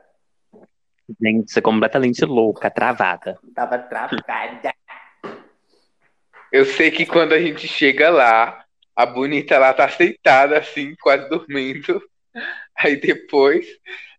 [1.21, 3.39] Gente, é completamente louca, travada.
[3.55, 4.73] Tava travada.
[6.51, 11.29] Eu sei que quando a gente chega lá, a bonita lá tá aceitada, assim, quase
[11.29, 12.01] dormindo.
[12.77, 13.65] Aí depois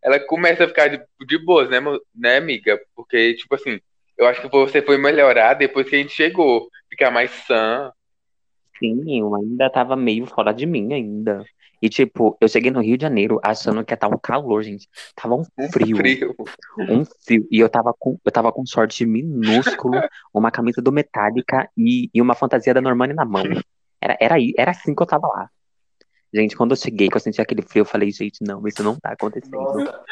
[0.03, 1.79] ela começa a ficar de, de boas, né,
[2.15, 2.79] né, amiga?
[2.95, 3.81] Porque, tipo assim,
[4.17, 6.69] eu acho que você foi melhorar depois que a gente chegou.
[6.89, 7.93] Ficar mais sã.
[8.79, 11.45] Sim, eu ainda tava meio fora de mim ainda.
[11.81, 14.89] E, tipo, eu cheguei no Rio de Janeiro achando que ia estar um calor, gente.
[15.15, 16.35] Tava um Um frio, frio.
[16.77, 17.47] um frio.
[17.51, 20.01] E eu tava com, eu tava com um short minúsculo,
[20.35, 23.45] uma camisa do Metallica e, e uma fantasia da Normani na mão.
[24.01, 25.51] Era, era, aí- era assim que eu tava lá.
[26.35, 28.97] Gente, quando eu cheguei, que eu senti aquele frio, eu falei, gente, não, isso não
[28.97, 29.57] tá acontecendo.
[29.57, 30.05] Nossa,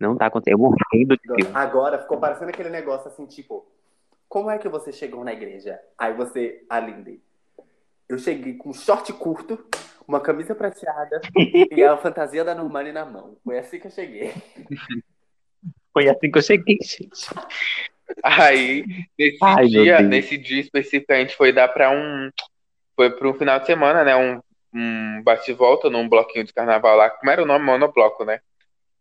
[0.00, 0.54] Não tá acontecendo.
[0.54, 1.50] Eu morrendo de frio.
[1.54, 3.66] agora ficou parecendo aquele negócio assim, tipo,
[4.28, 5.78] como é que você chegou na igreja?
[5.98, 7.20] Aí você, a Lindy,
[8.08, 9.58] eu cheguei com short curto,
[10.08, 11.20] uma camisa prateada
[11.70, 13.36] e a fantasia da Normani na mão.
[13.44, 14.32] Foi assim que eu cheguei.
[15.92, 17.28] Foi assim que eu cheguei, gente.
[18.24, 18.84] Aí,
[19.18, 22.30] nesse Ai, dia, nesse dia específico, a gente foi dar pra um.
[22.96, 24.16] Foi pra um final de semana, né?
[24.16, 24.40] Um,
[24.74, 27.10] um bate-volta num bloquinho de carnaval lá.
[27.10, 27.66] Como era o nome?
[27.66, 28.40] Monobloco, né?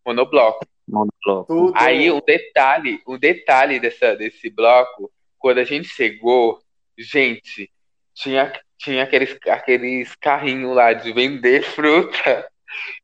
[0.05, 0.65] Monobloco.
[0.87, 1.45] Monobloco.
[1.47, 1.73] Tudo.
[1.75, 6.59] Aí um detalhe, um detalhe dessa, desse bloco, quando a gente chegou,
[6.97, 7.71] gente,
[8.17, 12.49] tinha, tinha aqueles, aqueles carrinhos lá de vender fruta.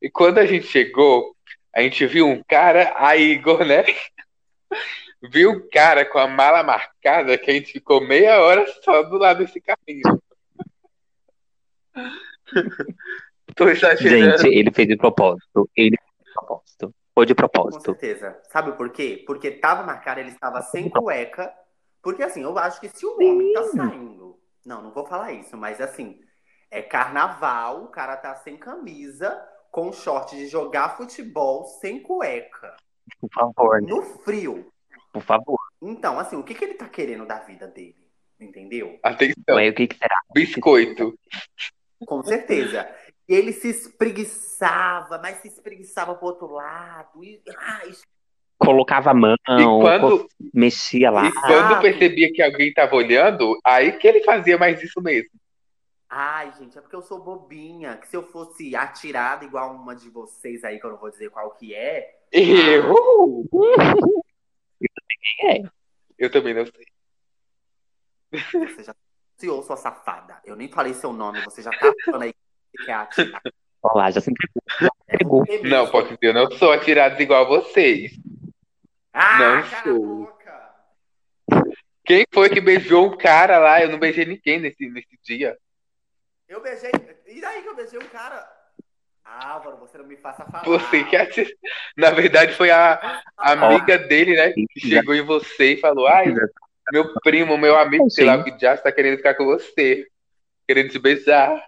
[0.02, 1.36] E quando a gente chegou,
[1.74, 3.84] a gente viu um cara, aí Igor, né?
[5.32, 9.18] Viu um cara com a mala marcada que a gente ficou meia hora só do
[9.18, 10.04] lado desse carrinho.
[13.56, 14.38] Tô exagerando.
[14.40, 15.70] Gente, ele fez de propósito.
[15.78, 16.94] Ele fez de propósito.
[17.16, 17.86] Foi de Com propósito.
[17.86, 18.38] certeza.
[18.52, 19.24] Sabe por quê?
[19.26, 21.54] Porque tava marcado, ele estava sem cueca.
[22.02, 24.23] Porque assim, eu acho que se o homem tá saindo.
[24.66, 26.20] Não, não vou falar isso, mas assim,
[26.72, 29.42] é carnaval, o cara tá sem camisa,
[29.72, 32.76] com short de jogar futebol, sem cueca.
[33.20, 33.90] Por favor, né?
[33.90, 34.72] No frio.
[35.12, 35.60] por favor.
[35.82, 38.08] Então, assim, o que, que ele tá querendo da vida dele?
[38.40, 39.00] Entendeu?
[39.04, 40.20] Atenção, Aí o que, que será?
[40.34, 41.18] biscoito.
[42.06, 42.90] Com certeza.
[43.28, 47.24] E ele se espreguiçava, mas se espreguiçava pro outro lado.
[47.24, 47.92] E, ai,
[48.66, 51.28] Colocava a mão, E quando, mexia lá.
[51.28, 55.30] e quando percebia que alguém tava olhando, aí que ele fazia mais isso mesmo.
[56.10, 57.98] Ai, gente, é porque eu sou bobinha.
[57.98, 61.30] Que se eu fosse atirada igual uma de vocês aí, que eu não vou dizer
[61.32, 62.16] qual que é.
[62.32, 63.44] Eu,
[65.44, 65.62] É.
[66.18, 66.86] eu também não sei.
[68.68, 68.94] Você já
[69.40, 70.38] anunciou, sua safada.
[70.46, 72.34] Eu nem falei seu nome, você já tá falando aí
[72.86, 73.42] que é atirar.
[73.84, 74.64] Olha lá, já se entregou.
[74.80, 75.62] Já É.
[75.68, 78.12] Não, pode dizer, eu não sou atirado igual a vocês.
[79.14, 80.26] Ah, não sou.
[80.26, 80.74] boca.
[82.06, 83.82] Quem foi que beijou um cara lá?
[83.82, 85.58] Eu não beijei ninguém nesse, nesse dia.
[86.48, 86.92] Eu beijei.
[87.28, 88.52] E daí que eu beijei um cara?
[89.24, 90.66] Álvaro, você não me faça falar.
[90.66, 91.52] Você que atirou.
[91.96, 94.52] Na verdade, foi a, a amiga dele, né?
[94.52, 96.26] Que chegou em você e falou: Ai,
[96.92, 100.08] meu primo, meu amigo, sei lá o que já está querendo ficar com você.
[100.68, 101.66] Querendo te beijar.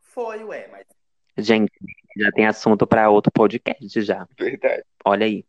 [0.00, 0.86] Foi, ué, mas
[1.36, 1.72] Gente,
[2.18, 4.26] já tem assunto pra outro podcast já.
[4.38, 4.84] Verdade.
[5.04, 5.44] Olha aí.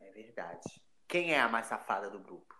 [0.00, 0.80] é verdade.
[1.08, 2.54] Quem é a mais safada do grupo?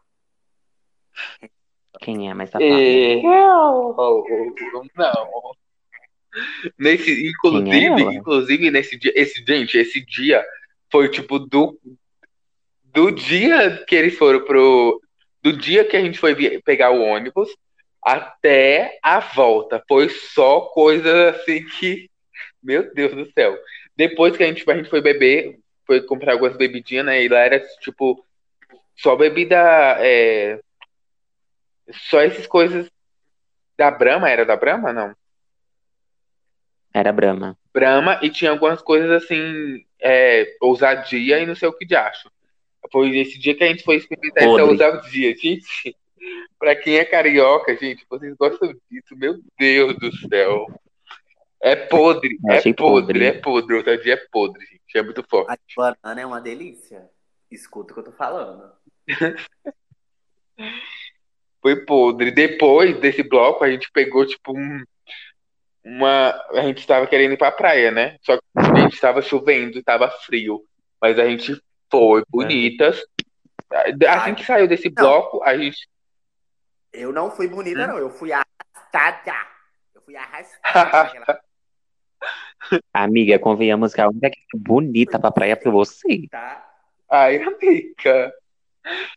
[2.01, 2.71] Quem é mais safado?
[2.71, 3.95] Eu.
[4.97, 5.53] Não.
[6.79, 10.45] Nesse, inclusive, é inclusive nesse dia, esse gente, esse dia
[10.91, 11.79] foi tipo do
[12.85, 15.01] do dia que eles foram pro
[15.43, 17.49] do dia que a gente foi pegar o ônibus
[18.03, 19.83] até a volta.
[19.89, 22.10] Foi só coisa assim que
[22.63, 23.59] meu Deus do céu.
[23.97, 27.23] Depois que a gente, a gente foi beber, foi comprar algumas bebidinhas, né?
[27.23, 28.25] E lá era tipo
[28.97, 29.57] só bebida
[30.01, 30.61] é,
[31.93, 32.91] só essas coisas
[33.77, 34.93] da Brahma, era da Brahma?
[34.93, 35.15] Não.
[36.93, 37.57] Era Brahma.
[37.73, 42.31] Brahma e tinha algumas coisas assim, é, ousadia e não sei o que de acho.
[42.91, 44.85] Foi esse dia que a gente foi experimentar essa Podre.
[44.85, 45.97] ousadia, gente.
[46.59, 50.67] Pra quem é carioca, gente, vocês gostam disso, meu Deus do céu.
[51.63, 53.25] É podre, Eu é achei podre, podre.
[53.27, 53.77] é podre.
[53.77, 54.81] Ousadia é podre, gente.
[54.97, 55.51] É muito forte.
[55.53, 57.09] A de banana é uma delícia.
[57.51, 58.73] Escuta o que eu tô falando.
[61.61, 62.31] Foi podre.
[62.31, 64.83] Depois desse bloco, a gente pegou, tipo, um,
[65.85, 66.31] uma.
[66.53, 68.17] A gente tava querendo ir pra praia, né?
[68.23, 70.65] Só que a gente tava chovendo, tava frio.
[71.01, 73.03] Mas a gente foi bonitas.
[74.09, 75.89] Assim que saiu desse bloco, a gente.
[76.93, 77.87] Eu não fui bonita, Hum?
[77.89, 77.99] não.
[77.99, 79.47] Eu fui arrastada.
[79.95, 81.41] Eu fui arrastada.
[82.93, 86.27] Amiga, convenhamos que a única que foi bonita pra praia foi você.
[86.31, 86.67] tá?
[87.11, 88.33] Ai, amiga.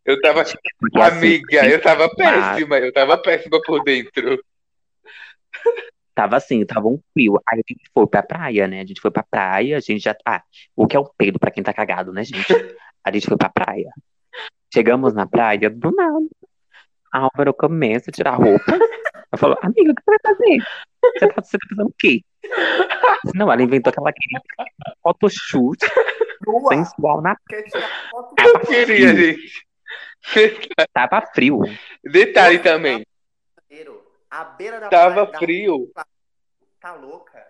[0.03, 0.43] Eu tava.
[0.79, 4.43] Porque, assim, Amiga, eu tava péssima, eu tava péssima por dentro.
[6.15, 7.39] Tava assim, tava um frio.
[7.47, 8.81] Aí a gente foi pra praia, né?
[8.81, 10.15] A gente foi pra praia, a gente já.
[10.25, 10.43] Ah,
[10.75, 12.47] o que é o peido pra quem tá cagado, né, gente?
[13.05, 13.91] A gente foi pra praia.
[14.73, 16.25] Chegamos na praia, do nada.
[17.13, 18.77] A Álvaro começa a tirar a roupa.
[19.31, 20.57] Eu falo, amiga, o que você vai fazer?
[21.03, 22.21] Você tá, você tá fazendo o quê?
[23.35, 24.39] Não, ela inventou aquela aquele
[25.01, 25.79] photoshoot
[26.69, 29.65] sensual na Quer tirar foto Eu queria, gente.
[30.93, 31.59] tava frio.
[32.03, 33.05] Detalhe também,
[34.29, 35.91] A beira da tava praia da- frio,
[36.79, 37.41] Tá louca?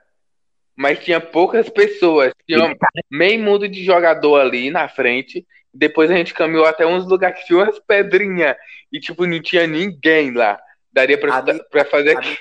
[0.76, 2.34] mas tinha poucas pessoas.
[2.47, 2.76] Tinha
[3.09, 5.45] meio mundo de jogador ali na frente.
[5.74, 8.55] Depois a gente caminhou até uns lugares que tinha umas pedrinhas.
[8.91, 10.59] E, tipo, não tinha ninguém lá.
[10.91, 12.15] Daria pra, pra fazer.
[12.17, 12.38] amiga,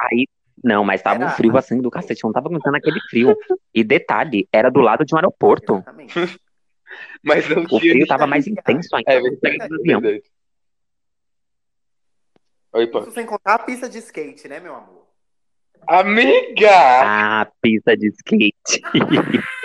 [0.00, 0.26] Aí,
[0.62, 3.34] não, mas tava um Era- frio assim do cacete, não tava aguentando aquele frio.
[3.74, 5.74] E detalhe, era do lado de um aeroporto.
[5.76, 6.40] Exatamente.
[7.22, 7.80] Mas não O tinha.
[7.80, 9.12] frio tava mais intenso ainda.
[9.12, 10.00] É verdade, do avião.
[12.72, 13.00] Oi, pô.
[13.00, 15.06] Isso sem contar a pista de skate, né, meu amor?
[15.86, 16.70] Amiga!
[16.70, 18.82] Ah, pista de skate.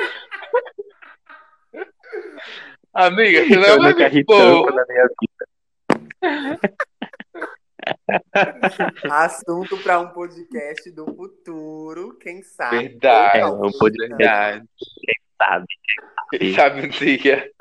[2.93, 3.77] Amiga, você não
[4.25, 4.65] pôr.
[4.65, 5.47] tanto na minha vida.
[9.11, 12.89] Assunto para um podcast do futuro, quem sabe?
[12.89, 13.39] Verdade.
[13.39, 14.17] É, um podcast.
[14.19, 14.69] Verdade.
[15.37, 15.65] Sabe?
[16.31, 17.51] Quem sabe um dia.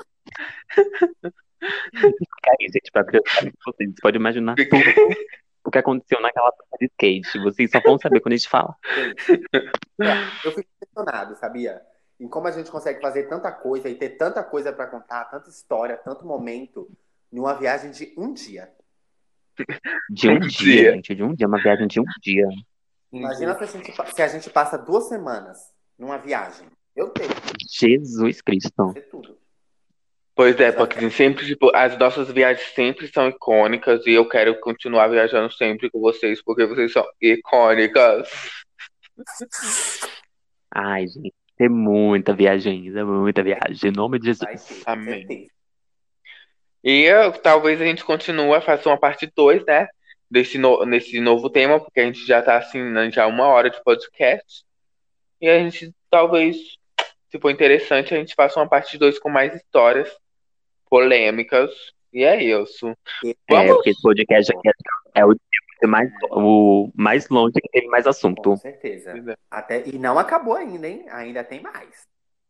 [0.75, 3.53] Fica aí, gente, pra vocês.
[3.65, 4.71] Você pode imaginar tudo
[5.65, 7.39] o que aconteceu naquela pista de skate.
[7.39, 8.77] Vocês só vão saber quando a gente fala.
[10.01, 10.13] É,
[10.45, 11.81] eu fico impressionado, sabia?
[12.23, 15.51] Em como a gente consegue fazer tanta coisa e ter tanta coisa para contar, tanta
[15.51, 16.89] história, tanto momento,
[17.33, 18.73] numa viagem de um dia.
[20.09, 20.93] De um Um dia, dia.
[20.93, 21.17] gente.
[21.17, 22.47] De um dia, uma viagem de um dia.
[23.11, 26.69] Imagina se a, gente, se a gente passa duas semanas numa viagem.
[26.95, 27.29] Eu tenho,
[27.69, 28.95] Jesus Cristo.
[30.33, 35.09] Pois é, porque sempre, tipo, as nossas viagens sempre são icônicas e eu quero continuar
[35.09, 38.31] viajando sempre com vocês, porque vocês são icônicas.
[40.73, 41.42] Ai, gente.
[41.63, 43.91] Tem muita viagem, é muita viagem.
[43.91, 44.67] Em nome de Jesus.
[44.67, 45.49] ter, Amém.
[46.83, 49.87] E eu- talvez a gente continue, faça uma parte 2, né?
[50.29, 53.71] Desse no, nesse novo tema, porque a gente já tá assim, né, já uma hora
[53.71, 54.65] de podcast.
[55.41, 56.57] E a gente talvez,
[57.31, 60.11] se for interessante, a gente faça uma parte 2 com mais histórias
[60.91, 61.71] polêmicas.
[62.13, 62.89] E é isso.
[63.25, 63.75] É, Vamos?
[63.77, 68.05] porque esse podcast aqui é, é o, tipo mais, o mais longe que teve mais
[68.05, 68.57] Com assunto.
[68.57, 69.13] certeza.
[69.13, 69.37] Pois é.
[69.51, 71.07] Até, e não acabou ainda, hein?
[71.11, 72.07] Ainda tem mais.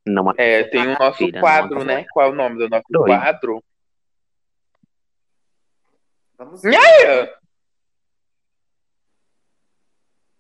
[0.06, 2.04] Não É, tem o nosso Mentira, quadro, né?
[2.12, 3.06] Qual é o nome do nosso Dois.
[3.06, 3.62] quadro?
[6.36, 7.32] Vamos Nhaia!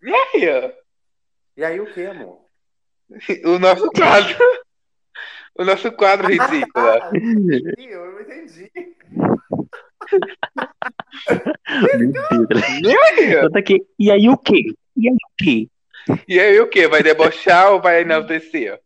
[0.02, 0.76] Nhaia!
[1.56, 2.42] E aí o que, amor?
[3.44, 4.36] O nosso quadro.
[5.54, 6.88] O nosso quadro ridículo.
[6.88, 8.72] Ah, entendi, eu entendi.
[11.98, 13.48] Mentira.
[13.54, 13.86] Aqui.
[13.98, 14.64] E aí o quê?
[14.96, 15.68] E aí o quê?
[16.28, 16.88] E aí o quê?
[16.88, 18.80] Vai debochar ou vai enaltecer?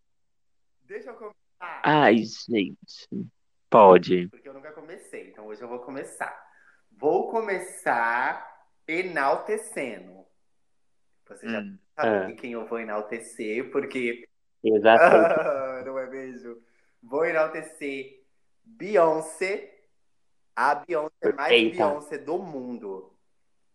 [0.86, 1.80] Deixa eu começar.
[1.82, 3.08] Ai, gente.
[3.70, 4.28] Pode.
[4.28, 6.34] Porque eu nunca comecei, então hoje eu vou começar.
[6.92, 8.46] Vou começar
[8.86, 10.24] enaltecendo.
[11.28, 11.78] Você já Hum.
[11.96, 14.24] sabe quem eu vou enaltecer, porque.
[14.62, 15.02] Exato.
[15.78, 16.56] Ah, não é mesmo?
[17.02, 18.20] Vou enaltecer
[18.64, 19.75] Beyoncé,
[20.56, 21.76] a Beyoncé mais Eita.
[21.76, 23.12] Beyoncé do mundo,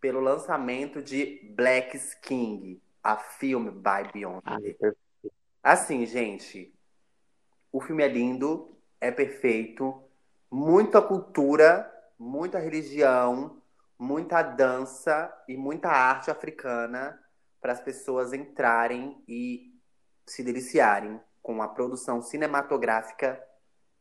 [0.02, 4.42] pelo lançamento de Black King, a filme by Beyoncé.
[4.46, 4.98] Ai, perfeito.
[5.62, 6.74] Assim, gente,
[7.72, 10.04] o filme é lindo, é perfeito,
[10.50, 13.62] muita cultura, muita religião,
[13.98, 17.20] muita dança e muita arte africana
[17.62, 19.80] para as pessoas entrarem e
[20.26, 23.42] se deliciarem com a produção cinematográfica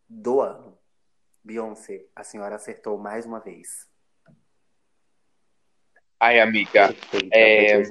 [0.09, 0.70] do ano.
[1.43, 3.89] Beyoncé, a senhora acertou mais uma vez.
[6.19, 6.89] Ai, amiga.
[6.89, 7.31] Perfeito.
[7.33, 7.83] É.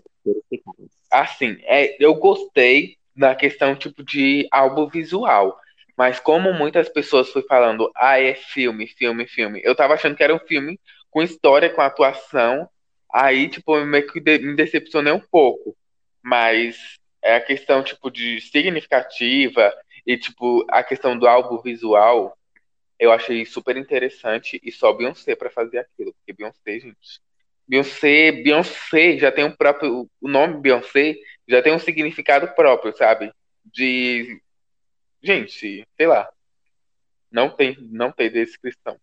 [1.12, 5.60] Assim, é, eu gostei da questão tipo de álbum visual.
[5.98, 9.60] Mas como muitas pessoas foi falando, ah, é filme, filme, filme.
[9.64, 10.80] Eu tava achando que era um filme
[11.10, 12.70] com história, com atuação.
[13.12, 15.76] Aí, tipo, eu meio que de- me decepcionei um pouco.
[16.22, 16.78] Mas
[17.22, 19.74] é a questão, tipo, de significativa
[20.06, 22.38] e, tipo, a questão do álbum visual,
[23.00, 26.14] eu achei super interessante e só Beyoncé pra fazer aquilo.
[26.14, 27.22] Porque Beyoncé, gente.
[27.66, 30.10] Beyoncé, Beyoncé já tem um próprio.
[30.20, 31.16] O nome Beyoncé
[31.48, 33.32] já tem um significado próprio, sabe?
[33.64, 34.42] De.
[35.22, 36.30] Gente, sei lá.
[37.32, 39.00] Não tem, não tem descrição.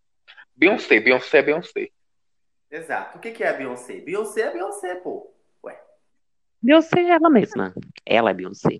[0.55, 1.89] Beyoncé, Beyoncé é Beyoncé.
[2.69, 3.17] Exato.
[3.17, 4.01] O que que é a Beyoncé?
[4.01, 5.33] Beyoncé é Beyoncé, pô.
[5.63, 5.79] Ué.
[6.61, 7.73] Beyoncé é ela mesma.
[8.05, 8.79] Ela é Beyoncé.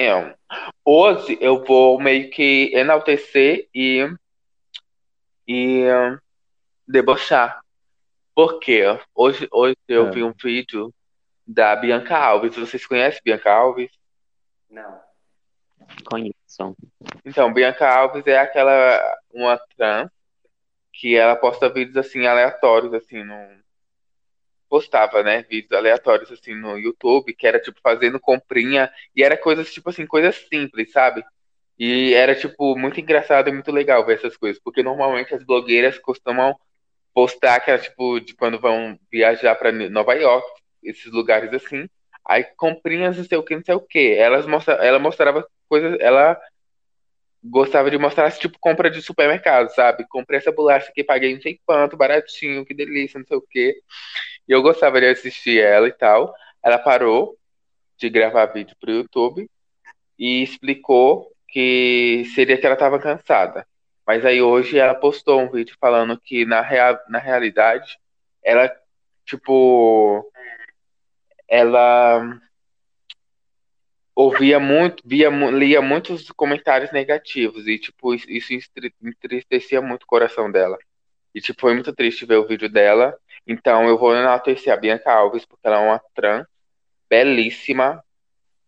[0.00, 0.34] É.
[0.82, 4.08] Hoje eu vou meio que enaltecer e.
[5.46, 5.84] e
[6.88, 7.60] debochar.
[8.34, 8.82] Porque
[9.14, 10.10] hoje, hoje eu Ah.
[10.10, 10.90] vi um vídeo
[11.46, 12.56] da Bianca Alves.
[12.56, 13.90] Vocês conhecem Bianca Alves?
[14.70, 14.98] Não.
[16.06, 16.74] Conheço.
[17.22, 20.10] Então, Bianca Alves é aquela uma trans
[20.94, 23.59] que ela posta vídeos assim aleatórios assim no
[24.70, 29.72] postava, né, vídeos aleatórios assim no YouTube, que era tipo fazendo comprinha e era coisas
[29.72, 31.24] tipo assim, coisas simples, sabe?
[31.78, 35.98] E era tipo muito engraçado e muito legal ver essas coisas, porque normalmente as blogueiras
[35.98, 36.56] costumam
[37.14, 40.46] postar que tipo de quando vão viajar para Nova York,
[40.82, 41.88] esses lugares assim,
[42.24, 44.14] aí comprinhas não sei o que, não sei o que.
[44.14, 46.40] Elas mostra, ela mostrava coisas, ela
[47.42, 50.06] gostava de mostrar tipo compra de supermercado, sabe?
[50.08, 53.74] Comprei essa bolacha aqui, paguei não sei quanto, baratinho, que delícia, não sei o quê.
[54.50, 56.34] E eu gostava de assistir ela e tal.
[56.60, 57.38] Ela parou
[57.96, 59.48] de gravar vídeo pro YouTube
[60.18, 63.64] e explicou que seria que ela estava cansada.
[64.04, 67.96] Mas aí hoje ela postou um vídeo falando que na, real, na realidade
[68.42, 68.68] ela,
[69.24, 70.28] tipo,
[71.46, 72.40] ela
[74.16, 78.52] ouvia muito, via, lia muitos comentários negativos e, tipo, isso
[79.00, 80.76] entristecia muito o coração dela.
[81.32, 83.16] E, tipo, foi muito triste ver o vídeo dela.
[83.50, 86.46] Então, eu vou enaltecer a Bianca Alves, porque ela é uma trans
[87.08, 88.00] belíssima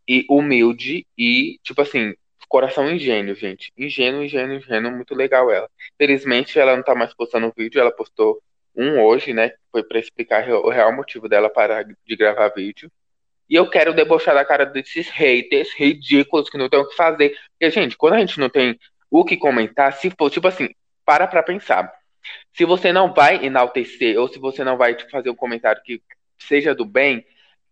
[0.09, 2.13] e humilde e, tipo assim,
[2.49, 3.73] coração ingênuo, gente.
[3.79, 5.71] Ingênuo, ingênuo, ingênuo, muito legal ela.
[5.97, 8.43] Felizmente, ela não tá mais postando vídeo, ela postou
[8.75, 9.53] um hoje, né?
[9.71, 12.91] Foi para explicar o real motivo dela parar de gravar vídeo.
[13.49, 17.39] E eu quero debochar da cara desses haters ridículos que não tem o que fazer.
[17.53, 18.77] Porque, gente, quando a gente não tem
[19.09, 20.71] o que comentar, se for, tipo assim,
[21.05, 22.02] para pra pensar.
[22.53, 26.03] Se você não vai enaltecer, ou se você não vai tipo, fazer um comentário que
[26.39, 27.25] seja do bem,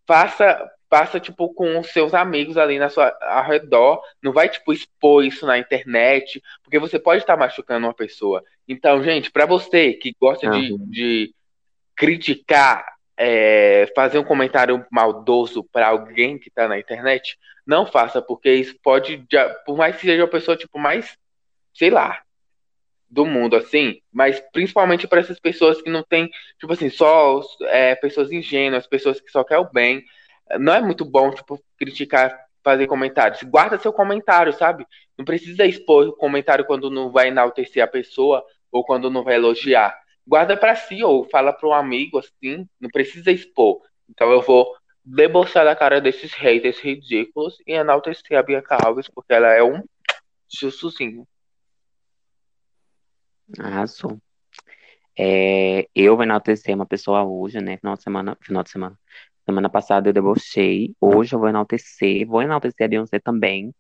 [0.06, 4.72] faça, faça tipo com os seus amigos ali na sua ao redor, não vai tipo
[4.72, 8.42] expor isso na internet, porque você pode estar machucando uma pessoa.
[8.66, 10.60] Então, gente, para você que gosta uhum.
[10.60, 11.34] de, de
[11.96, 12.84] criticar
[13.22, 18.74] é, fazer um comentário maldoso para alguém que está na internet, não faça, porque isso
[18.82, 19.22] pode,
[19.66, 21.18] por mais que seja uma pessoa, tipo, mais,
[21.74, 22.22] sei lá,
[23.10, 27.94] do mundo, assim, mas principalmente para essas pessoas que não tem, tipo assim, só é,
[27.96, 30.04] pessoas ingênuas, pessoas que só querem o bem,
[30.58, 33.42] não é muito bom, tipo, criticar, fazer comentários.
[33.42, 34.86] Guarda seu comentário, sabe?
[35.18, 39.34] Não precisa expor o comentário quando não vai enaltecer a pessoa ou quando não vai
[39.34, 39.96] elogiar
[40.30, 43.80] guarda para si ou fala para um amigo assim, não precisa expor.
[44.08, 49.32] Então eu vou debochar da cara desses haters ridículos e enaltecer a Bianca Alves, porque
[49.32, 49.82] ela é um
[50.48, 51.26] jussozinho.
[53.58, 54.20] Arrasou.
[55.18, 57.76] É, eu vou enaltecer uma pessoa hoje, né?
[57.78, 58.98] Final de semana, final de semana.
[59.44, 63.74] Semana passada eu debochei, hoje eu vou enaltecer, vou enaltecer a Beyoncé também,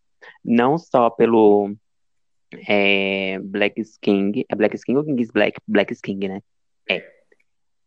[0.44, 1.74] não só pelo
[2.68, 4.44] é Black King.
[4.48, 5.60] É Black King ou King's Black?
[5.66, 6.42] Black King, né?
[6.88, 7.04] É.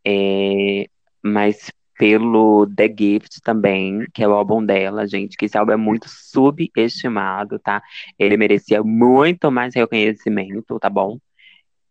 [0.05, 0.85] é.
[1.21, 5.77] Mas pelo The Gift também, que é o álbum dela, gente, que esse álbum é
[5.77, 7.81] muito subestimado, tá?
[8.17, 11.17] Ele merecia muito mais reconhecimento, tá bom?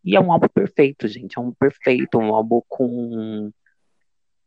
[0.05, 1.39] E é um álbum perfeito, gente.
[1.39, 3.51] É um perfeito, um álbum com,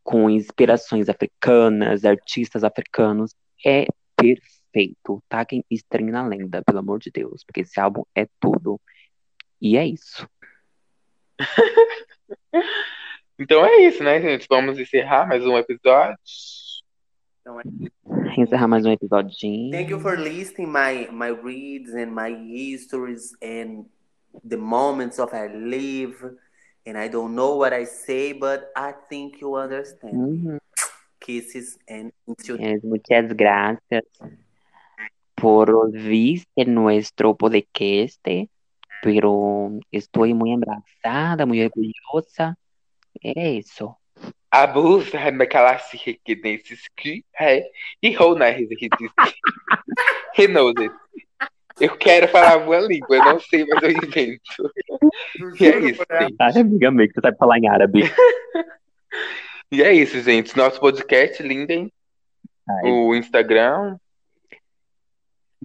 [0.04, 3.34] com inspirações africanas, artistas africanos.
[3.66, 3.86] É
[4.16, 5.24] perfeito perfeito.
[5.30, 8.80] Taquem Estranho na Lenda, pelo amor de Deus, porque esse álbum é tudo.
[9.62, 10.28] E é isso.
[13.40, 14.46] então é isso, né, gente?
[14.50, 16.18] Vamos encerrar mais um episódio.
[17.40, 17.64] Então é
[18.38, 19.32] Encerrar mais um episódio.
[19.72, 23.86] Thank you for listening my my reads and my histories and
[24.44, 26.38] the moments of I live.
[26.86, 30.14] And I don't know what I say, but I think you understand.
[30.14, 30.60] Uhum.
[31.20, 32.12] Kisses and
[32.84, 34.04] muchas gracias.
[35.36, 38.26] por viste nuestro podcast,
[39.04, 42.58] pero estoy muy embarazada, muy orgullosa.
[43.22, 43.96] É isso.
[44.50, 47.70] Abusa, Mecalasse Requedenses que é.
[48.02, 48.56] E Ronar
[50.34, 50.92] Renouses.
[51.80, 54.42] Eu quero falar uma língua, eu não sei, mas eu invento.
[55.60, 56.04] E é isso.
[56.10, 58.04] Ai, amiga minha, que você sabe falar em árabe.
[59.72, 60.56] e é isso, gente.
[60.56, 61.92] Nosso podcast, Linden.
[62.68, 62.90] Ai.
[62.90, 63.98] O Instagram,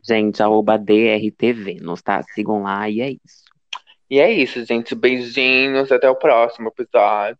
[0.02, 2.22] Gente, arroba DRTV, nos tá?
[2.22, 3.44] Sigam lá e é isso.
[4.08, 4.94] E é isso, gente.
[4.94, 7.38] Beijinhos, até o próximo episódio.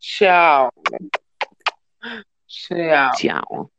[0.00, 0.72] Tchau.
[2.46, 3.12] Tchau.
[3.16, 3.70] Tchau.